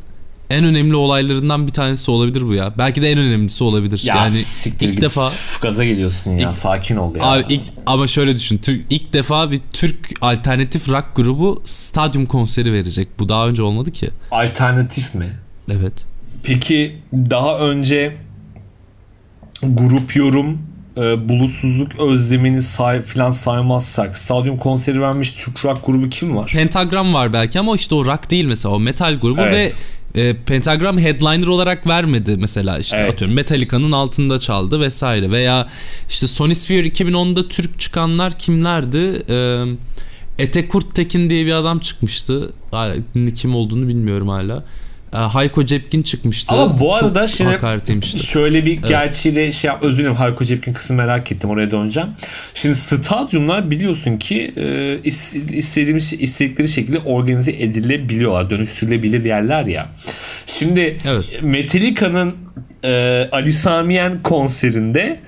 [0.49, 2.73] en önemli olaylarından bir tanesi olabilir bu ya.
[2.77, 4.01] Belki de en önemlisi olabilir.
[4.05, 5.01] Ya yani siktir ilk git.
[5.01, 5.31] defa
[5.61, 6.49] gaza geliyorsun ya.
[6.49, 7.23] İlk- Sakin ol ya.
[7.23, 8.57] abi ilk, ama şöyle düşün.
[8.57, 13.07] Türk ilk defa bir Türk alternatif rock grubu stadyum konseri verecek.
[13.19, 14.09] Bu daha önce olmadı ki.
[14.31, 15.39] Alternatif mi?
[15.71, 16.05] Evet.
[16.43, 18.15] Peki daha önce
[19.63, 20.57] grup yorum
[21.03, 26.51] e, bulutsuzluk özlemini say falan saymazsak stadyum konseri vermiş Türk rock grubu kim var?
[26.53, 29.75] Pentagram var belki ama işte o rock değil mesela o metal grubu Evet.
[30.15, 33.13] ve e, Pentagram headliner olarak vermedi mesela işte Evet.
[33.13, 35.67] atıyorum Metallica'nın altında çaldı vesaire veya
[36.09, 39.23] işte Sonisphere 2010'da Türk çıkanlar kimlerdi?
[39.29, 39.63] E,
[40.39, 42.51] Ete Kurttekin diye bir adam çıkmıştı.
[42.71, 42.95] Hala
[43.35, 44.63] kim olduğunu bilmiyorum hala.
[45.13, 46.55] E, Hayko Cepkin çıkmıştı.
[46.55, 48.19] Ama bu arada Çok şimdi hakaret yemişti.
[48.25, 52.09] şöyle bir gerçeği de şey yap, özür dilerim Hayko Cepkin kısmı merak ettim oraya döneceğim.
[52.53, 54.61] Şimdi stadyumlar biliyorsun ki e,
[55.09, 59.89] is- istediğimiz istedikleri şekilde organize edilebiliyorlar, dönüştürülebilir yerler ya.
[60.45, 61.25] Şimdi Evet.
[61.41, 62.35] Metallica'nın
[62.83, 62.89] e,
[63.31, 65.19] Ali Samiyen konserinde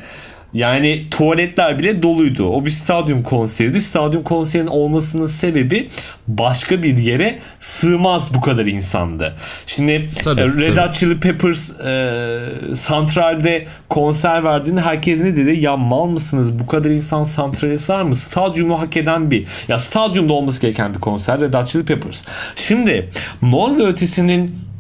[0.54, 2.46] yani tuvaletler bile doluydu.
[2.46, 3.82] O bir stadyum konseriydi.
[3.82, 5.90] Stadyum konserinin olmasının sebebi
[6.28, 9.36] başka bir yere sığmaz bu kadar insandı.
[9.66, 10.88] Şimdi Tabii, e, Red tabii.
[10.88, 15.60] Hot Chili Peppers e, santralde konser verdiğinde herkes ne dedi?
[15.60, 16.60] Ya mal mısınız?
[16.60, 18.16] Bu kadar insan santrale sığar mı?
[18.16, 22.24] Stadyumu hak eden bir ya stadyumda olması gereken bir konser Red Hot Chili Peppers.
[22.56, 23.10] Şimdi
[23.42, 24.71] Mor ve Ötesi'nin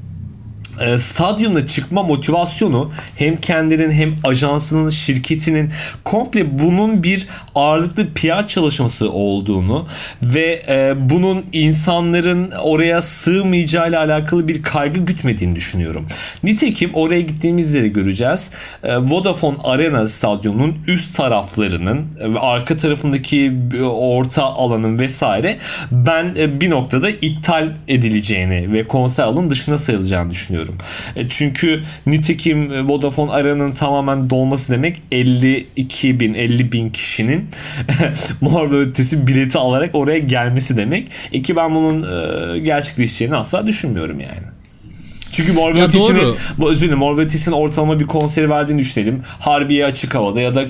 [0.81, 5.71] e, stadyumda çıkma motivasyonu hem kendilerinin hem ajansının şirketinin
[6.03, 9.87] komple bunun bir ağırlıklı PR çalışması olduğunu
[10.21, 16.07] ve e, bunun insanların oraya sığmayacağıyla alakalı bir kaygı gütmediğini düşünüyorum.
[16.43, 18.51] Nitekim oraya gittiğimizde de göreceğiz.
[18.83, 25.57] E, Vodafone Arena stadyumunun üst taraflarının ve arka tarafındaki e, orta alanın vesaire
[25.91, 30.70] ben e, bir noktada iptal edileceğini ve konser alanın dışına sayılacağını düşünüyorum.
[31.15, 37.49] E, Çünkü nitekim e, Vodafone Arena'nın tamamen dolması demek 52 bin 50 bin kişinin
[38.41, 41.07] mor ve ötesi bileti alarak oraya gelmesi demek.
[41.31, 44.43] E ki ben bunun e, gerçekleşeceğini asla düşünmüyorum yani.
[45.31, 49.21] Çünkü Mor ve Ötesi'nin, özür dilerim, Mor ve Ötesi'nin ortalama bir konseri verdiğini düşünelim.
[49.39, 50.65] Harbiye açık havada ya da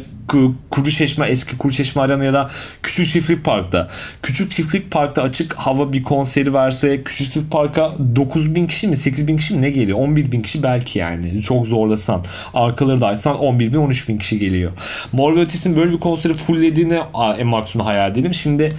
[0.70, 2.50] Kuruçeşme eski Kuruçeşme Arena ya da
[2.84, 3.90] Küçük Çiftlik Park'ta.
[4.24, 8.98] Küçük Çiftlik Park'ta açık hava bir konseri verse Küçük Çiftlik Park'a 9 bin kişi mi
[8.98, 9.98] 8 bin kişi mi ne geliyor?
[9.98, 11.42] 11 bin kişi belki yani.
[11.42, 12.26] Çok zorlasan.
[12.54, 14.72] Arkaları da açsan 11 bin 13 bin kişi geliyor.
[15.12, 17.00] Mor ve Ötesi'nin böyle bir konseri fulllediğini
[17.38, 18.34] en maksimum hayal edelim.
[18.34, 18.76] Şimdi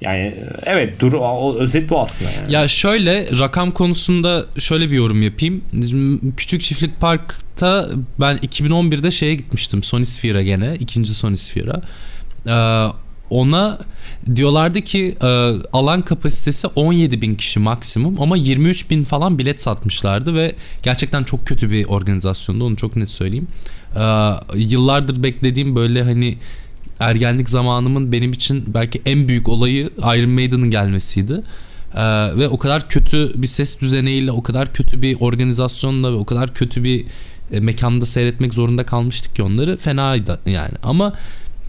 [0.00, 2.52] yani evet dur o, özet bu aslında yani.
[2.52, 5.62] Ya şöyle rakam konusunda şöyle bir yorum yapayım.
[6.36, 7.88] Küçük Çiftlik Park'ta
[8.20, 9.82] ben 2011'de şeye gitmiştim.
[9.82, 10.76] Sonisphere'a gene.
[10.80, 11.80] ikinci Sonisphere'a.
[12.46, 12.92] Ee,
[13.30, 13.78] ona
[14.34, 15.26] diyorlardı ki e,
[15.72, 21.46] alan kapasitesi 17 bin kişi maksimum ama 23 bin falan bilet satmışlardı ve gerçekten çok
[21.46, 23.48] kötü bir organizasyondu onu çok net söyleyeyim.
[23.96, 26.38] Ee, yıllardır beklediğim böyle hani
[27.00, 31.40] ergenlik zamanımın benim için belki en büyük olayı Iron Maiden'ın gelmesiydi.
[31.94, 32.02] Ee,
[32.36, 36.54] ve o kadar kötü bir ses düzeneğiyle, o kadar kötü bir organizasyonla ve o kadar
[36.54, 37.04] kötü bir
[37.52, 39.76] e, mekanda seyretmek zorunda kalmıştık ki onları.
[39.76, 40.74] Fenaydı yani.
[40.82, 41.12] Ama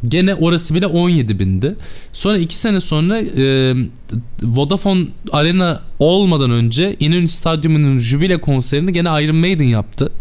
[0.07, 1.75] gene orası bile 17 bindi.
[2.13, 3.75] Sonra iki sene sonra e,
[4.43, 10.11] Vodafone Arena olmadan önce İnönü Stadyumu'nun jübile konserini gene Iron Maiden yaptı.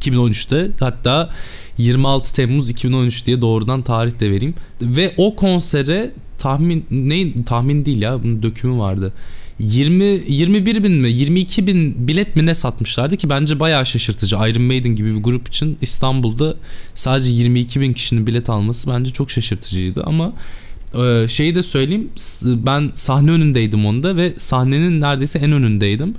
[0.00, 1.30] 2013'te hatta
[1.80, 4.54] 26 Temmuz 2013 diye doğrudan tarih de vereyim.
[4.82, 9.12] Ve o konsere tahmin ne tahmin değil ya bunun dökümü vardı.
[9.58, 14.36] 20 21 bin mi 22 bin bilet mi ne satmışlardı ki bence bayağı şaşırtıcı.
[14.36, 16.54] Iron Maiden gibi bir grup için İstanbul'da
[16.94, 20.32] sadece 22 bin kişinin bilet alması bence çok şaşırtıcıydı ama
[20.94, 22.10] e, şeyi de söyleyeyim
[22.44, 26.14] ben sahne önündeydim onda ve sahnenin neredeyse en önündeydim.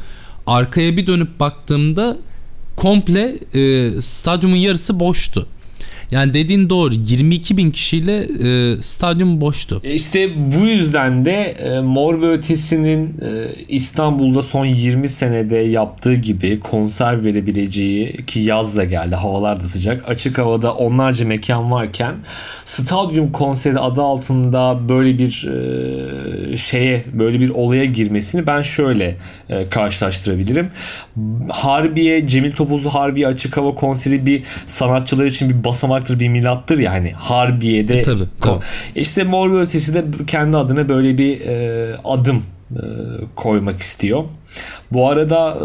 [0.48, 2.18] Arkaya bir dönüp baktığımda
[2.76, 5.48] komple e, stadyumun yarısı boştu.
[6.12, 9.82] Yani dediğin doğru 22 bin kişiyle e, stadyum boştu.
[9.84, 16.16] E işte bu yüzden de e, Mor ve Ötesi'nin e, İstanbul'da son 20 senede yaptığı
[16.16, 22.16] gibi konser verebileceği ki yaz da geldi havalar da sıcak açık havada onlarca mekan varken
[22.66, 29.16] stadyum konseri adı altında böyle bir e, şeye böyle bir olaya girmesini ben şöyle
[29.50, 30.72] e, karşılaştırabilirim.
[31.50, 36.78] Harbiye Cemil Topuzlu Harbiye açık hava konseri bir sanatçılar için bir basamak milattır bir milattır
[36.78, 38.00] ya hani Harbiye'de.
[38.00, 38.64] E, tabii, tabii.
[38.96, 42.82] İşte Mor ve Ötesi de kendi adına böyle bir e, adım e,
[43.36, 44.24] koymak istiyor.
[44.92, 45.58] Bu arada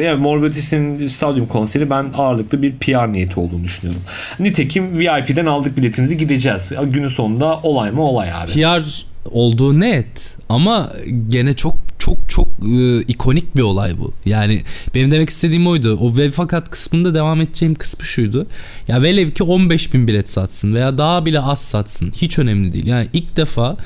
[0.00, 4.02] e, yani Mor ve Ötesi'nin stadyum konseri ben ağırlıklı bir PR niyeti olduğunu düşünüyorum.
[4.40, 6.72] Nitekim VIP'den aldık biletimizi gideceğiz.
[6.82, 8.50] Günün sonunda olay mı olay abi.
[8.52, 10.92] PR olduğu net ama
[11.28, 14.12] gene çok çok çok e, ikonik bir olay bu.
[14.26, 14.62] Yani
[14.94, 15.98] benim demek istediğim oydu.
[16.00, 18.46] O ve fakat kısmında devam edeceğim kısmı şuydu.
[18.88, 22.12] Ya velev ki 15 bin bilet satsın veya daha bile az satsın.
[22.16, 22.86] Hiç önemli değil.
[22.86, 23.76] Yani ilk defa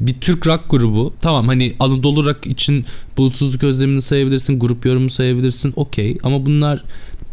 [0.00, 2.84] bir Türk rock grubu tamam hani Anadolu rock için
[3.16, 6.84] bulutsuzluk özlemini sayabilirsin grup yorumu sayabilirsin okey ama bunlar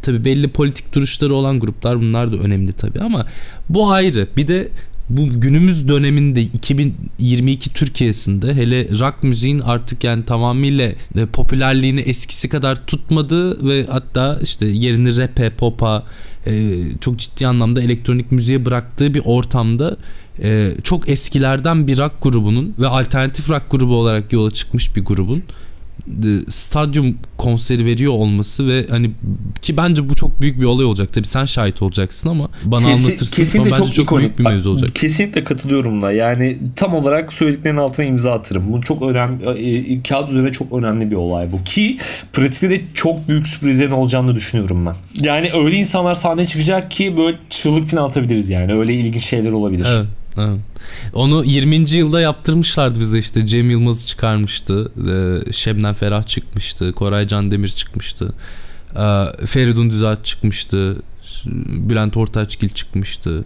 [0.02, 3.26] tabi belli politik duruşları olan gruplar bunlar da önemli tabi ama
[3.70, 4.70] bu ayrı bir de
[5.18, 10.92] bu günümüz döneminde 2022 Türkiye'sinde hele rock müziğin artık yani tamamıyla
[11.34, 16.04] popülerliğini eskisi kadar tutmadığı ve hatta işte yerini rap'e, pop'a
[16.48, 19.98] e, çok ciddi anlamda elektronik müziğe bıraktığı bir ortamda
[20.44, 25.44] e, çok eskilerden bir rock grubunun ve alternatif rock grubu olarak yola çıkmış bir grubun
[26.48, 29.12] stadyum konseri veriyor olması ve hani
[29.62, 31.14] ki bence bu çok büyük bir olay olacak.
[31.14, 34.44] Tabii sen şahit olacaksın ama bana Kesin, anlatırsın kesinlikle ama bence çok, çok büyük bir
[34.44, 34.96] mevzu olacak.
[34.96, 36.12] Kesinlikle katılıyorum da.
[36.12, 38.74] Yani tam olarak söylediklerinin altına imza atarım.
[38.74, 41.98] Bu çok önemli e, e, kağıt üzerine çok önemli bir olay bu ki
[42.34, 44.96] pratikte de çok büyük sürprizlerin olacağını düşünüyorum ben.
[45.26, 48.74] Yani öyle insanlar sahneye çıkacak ki böyle çığlık falan atabiliriz yani.
[48.74, 49.86] Öyle ilginç şeyler olabilir.
[49.90, 50.06] Evet.
[50.38, 50.60] Evet.
[51.14, 51.90] Onu 20.
[51.90, 54.92] yılda yaptırmışlardı bize işte Cem Yılmaz çıkarmıştı.
[55.10, 56.94] Ee, Şebnem Ferah çıkmıştı.
[56.94, 58.34] Koray Can Demir çıkmıştı.
[58.96, 60.98] Ee, Feridun Düzalt çıkmıştı.
[61.66, 63.46] Bülent Ortaçgil çıkmıştı.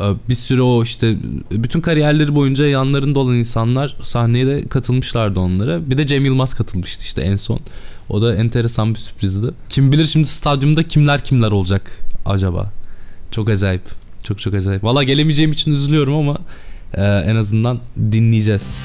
[0.00, 1.16] Ee, bir sürü o işte
[1.52, 5.90] bütün kariyerleri boyunca yanlarında olan insanlar sahneye de katılmışlardı onlara.
[5.90, 7.60] Bir de Cem Yılmaz katılmıştı işte en son.
[8.08, 9.46] O da enteresan bir sürprizdi.
[9.68, 11.90] Kim bilir şimdi stadyumda kimler kimler olacak
[12.26, 12.72] acaba?
[13.30, 14.05] Çok acayip.
[14.26, 14.84] Çok çok acayip.
[14.84, 16.38] Valla gelemeyeceğim için üzülüyorum ama
[16.94, 17.80] e, en azından
[18.12, 18.78] dinleyeceğiz.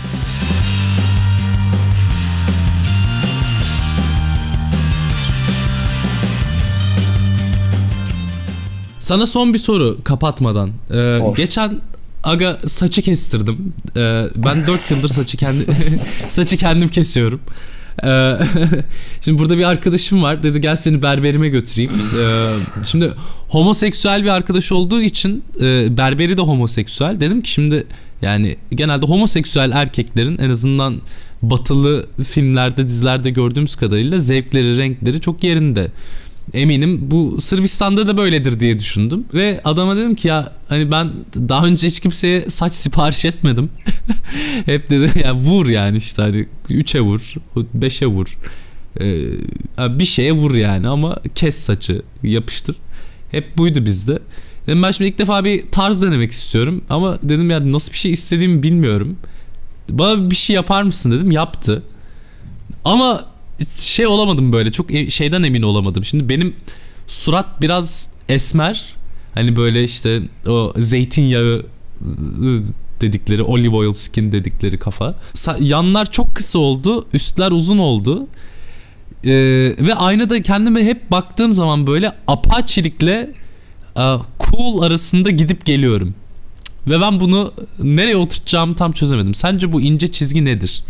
[9.00, 10.72] Sana son bir soru kapatmadan.
[10.94, 11.82] Ee, geçen
[12.24, 13.74] aga saçı kestirdim.
[13.98, 15.74] Ee, ben 4 yıldır saçı kendi
[16.28, 17.42] saçı kendim kesiyorum.
[18.04, 18.34] Ee,
[19.22, 20.44] şimdi burada bir arkadaşım var.
[20.44, 21.92] Dedi gel seni berberime götüreyim.
[21.94, 23.12] Ee, şimdi
[23.50, 27.20] homoseksüel bir arkadaş olduğu için e, berberi de homoseksüel.
[27.20, 27.88] Dedim ki şimdi
[28.22, 31.02] yani genelde homoseksüel erkeklerin en azından
[31.42, 35.92] batılı filmlerde dizilerde gördüğümüz kadarıyla zevkleri renkleri çok yerinde.
[36.54, 39.26] Eminim bu Sırbistan'da da böyledir diye düşündüm.
[39.34, 43.70] Ve adama dedim ki ya hani ben daha önce hiç kimseye saç sipariş etmedim.
[44.66, 47.36] Hep dedi ya vur yani işte hani 3'e vur,
[47.80, 48.38] 5'e vur.
[49.00, 52.76] Ee, bir şeye vur yani ama kes saçı yapıştır.
[53.32, 54.20] Hep buydu bizde.
[54.68, 56.82] Dedim ben şimdi ilk defa bir tarz denemek istiyorum.
[56.90, 59.18] Ama dedim ya nasıl bir şey istediğimi bilmiyorum.
[59.90, 61.32] Bana bir şey yapar mısın dedim.
[61.32, 61.84] Yaptı.
[62.86, 63.26] Ama
[63.78, 64.72] şey olamadım böyle.
[64.72, 66.06] Çok e- şeyden emin olamadım.
[66.06, 66.56] Şimdi benim
[67.08, 68.96] surat biraz esmer.
[69.34, 71.66] Hani böyle işte o zeytinyağı
[72.42, 72.64] ıı,
[73.02, 75.16] dedikleri olive oil skin dedikleri kafa.
[75.60, 77.08] Yanlar çok kısa oldu.
[77.14, 78.28] Üstler uzun oldu.
[79.26, 79.32] Ee,
[79.80, 83.30] ve aynada kendime hep baktığım zaman böyle apaçilikle
[83.98, 84.04] e,
[84.40, 86.16] cool arasında gidip geliyorum.
[86.88, 89.34] Ve ben bunu nereye oturtacağımı tam çözemedim.
[89.34, 90.84] Sence bu ince çizgi nedir?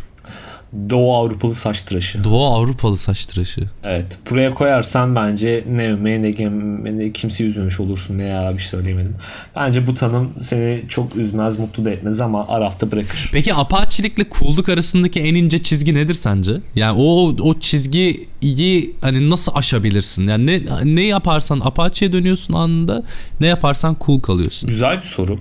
[0.89, 2.23] Doğu Avrupalı saç tıraşı.
[2.23, 3.61] Doğu Avrupalı saç tıraşı.
[3.83, 4.05] Evet.
[4.29, 8.67] Buraya koyarsan bence ne övmeye ne, gem- ne kimse üzmemiş olursun ne ya bir şey
[8.69, 9.15] söyleyemedim.
[9.55, 13.29] Bence bu tanım seni çok üzmez, mutlu da etmez ama arafta bırakır.
[13.33, 16.53] Peki apaçilikle cool'luk arasındaki en ince çizgi nedir sence?
[16.75, 20.27] Yani o o çizgiyi hani nasıl aşabilirsin?
[20.27, 23.03] Yani ne ne yaparsan apaçiye dönüyorsun anında,
[23.39, 24.69] ne yaparsan cool kalıyorsun.
[24.69, 25.39] Güzel bir soru.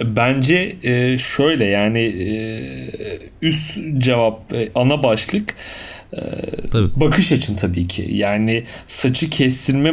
[0.00, 2.30] Bence e, şöyle yani e,
[3.42, 5.54] üst cevap ana başlık
[6.72, 6.88] Tabii.
[6.96, 8.08] bakış açın tabii ki.
[8.12, 9.92] Yani saçı kestirme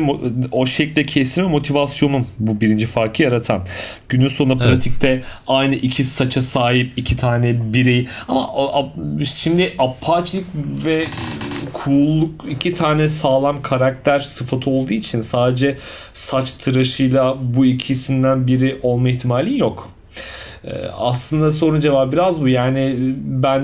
[0.51, 3.65] o şekilde kestirme motivasyonun bu birinci farkı yaratan.
[4.09, 4.74] Günün sonunda Evet.
[4.74, 8.91] pratikte aynı iki saça sahip iki tane birey ama
[9.26, 10.45] şimdi apaçilik
[10.86, 11.05] ve
[11.86, 15.78] cool'luk iki tane sağlam karakter sıfatı olduğu için sadece
[16.13, 19.89] saç tıraşıyla bu ikisinden biri olma ihtimali yok.
[20.64, 22.47] Ee, Aslında sorun cevabı biraz bu.
[22.47, 22.95] Yani
[23.26, 23.62] ben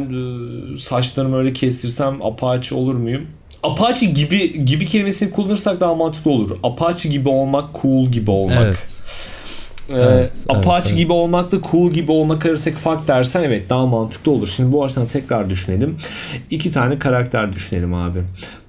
[0.76, 3.28] e, saçlarımı öyle kestirsem apaçi olur muyum?
[3.64, 6.58] Apache gibi gibi kelimesini kullanırsak daha mantıklı olur.
[6.64, 8.58] Apache gibi olmak, cool gibi olmak.
[8.62, 8.78] Evet.
[9.90, 14.32] Ee, Evet, Apache evet, gibi olmakla cool gibi olmak arasındaki fark dersen evet daha mantıklı
[14.32, 14.48] olur.
[14.56, 15.98] Şimdi bu açıdan tekrar düşünelim.
[16.50, 18.20] İki tane karakter düşünelim abi.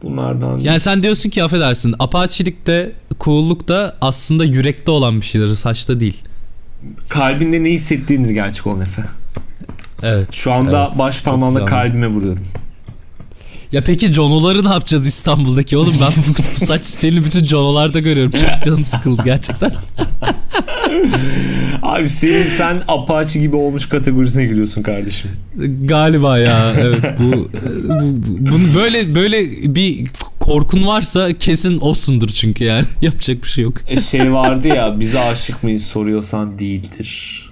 [0.02, 6.00] Bunlardan Yani sen diyorsun ki affedersin apaçilikte cool'luk da aslında yürekte olan bir şeydir, saçta
[6.00, 6.22] değil.
[7.08, 9.02] Kalbinde ne hissettiğindir gerçek olan Efe.
[10.02, 10.28] Evet.
[10.32, 12.44] Şu anda Evet, baş parmağımla kalbime vuruyorum.
[13.72, 15.94] Ya peki Jono'ları ne yapacağız İstanbul'daki oğlum?
[16.00, 18.32] Ben bu, bu saç stilini bütün Jono'larda görüyorum.
[18.32, 19.72] Çok canım sıkıldı gerçekten.
[21.82, 25.30] Abi senin sen Apache gibi olmuş kategorisine giriyorsun kardeşim.
[25.84, 27.48] Galiba ya evet bu, bu
[28.38, 30.06] bunu böyle böyle bir
[30.46, 33.74] korkun varsa kesin olsundur çünkü yani yapacak bir şey yok.
[33.86, 37.42] E şey vardı ya bize aşık mıyız soruyorsan değildir.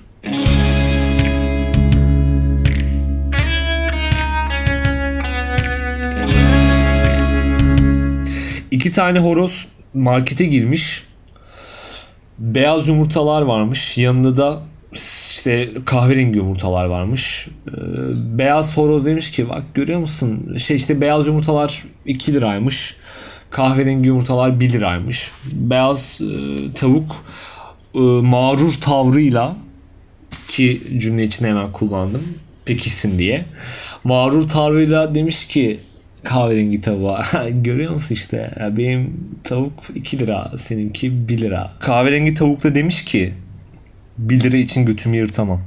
[8.71, 11.03] İki tane horoz markete girmiş.
[12.39, 13.99] Beyaz yumurtalar varmış.
[13.99, 14.63] Yanında da
[15.45, 17.49] işte kahverengi yumurtalar varmış.
[17.69, 17.73] Ee,
[18.39, 20.57] beyaz horoz demiş ki bak görüyor musun?
[20.59, 22.97] Şey işte beyaz yumurtalar 2 liraymış.
[23.51, 25.31] Kahverengi yumurtalar 1 liraymış.
[25.53, 27.25] Beyaz e, tavuk
[27.95, 29.57] e, mağrur tavrıyla
[30.49, 32.23] ki cümle içinde hemen kullandım.
[32.65, 33.45] Pekişsin diye.
[34.05, 35.81] Mağrur tavrıyla demiş ki
[36.23, 41.73] kahverengi tavuğa görüyor musun işte ya benim tavuk 2 lira seninki 1 lira.
[41.81, 43.33] Kahverengi tavuk da demiş ki
[44.19, 45.61] 1 lira için götümü yırtamam.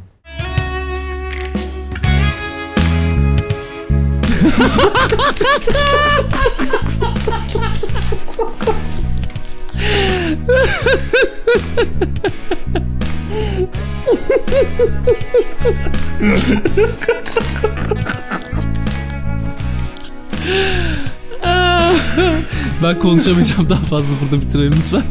[22.83, 25.03] Ben konuşamayacağım daha fazla burada bitirelim lütfen.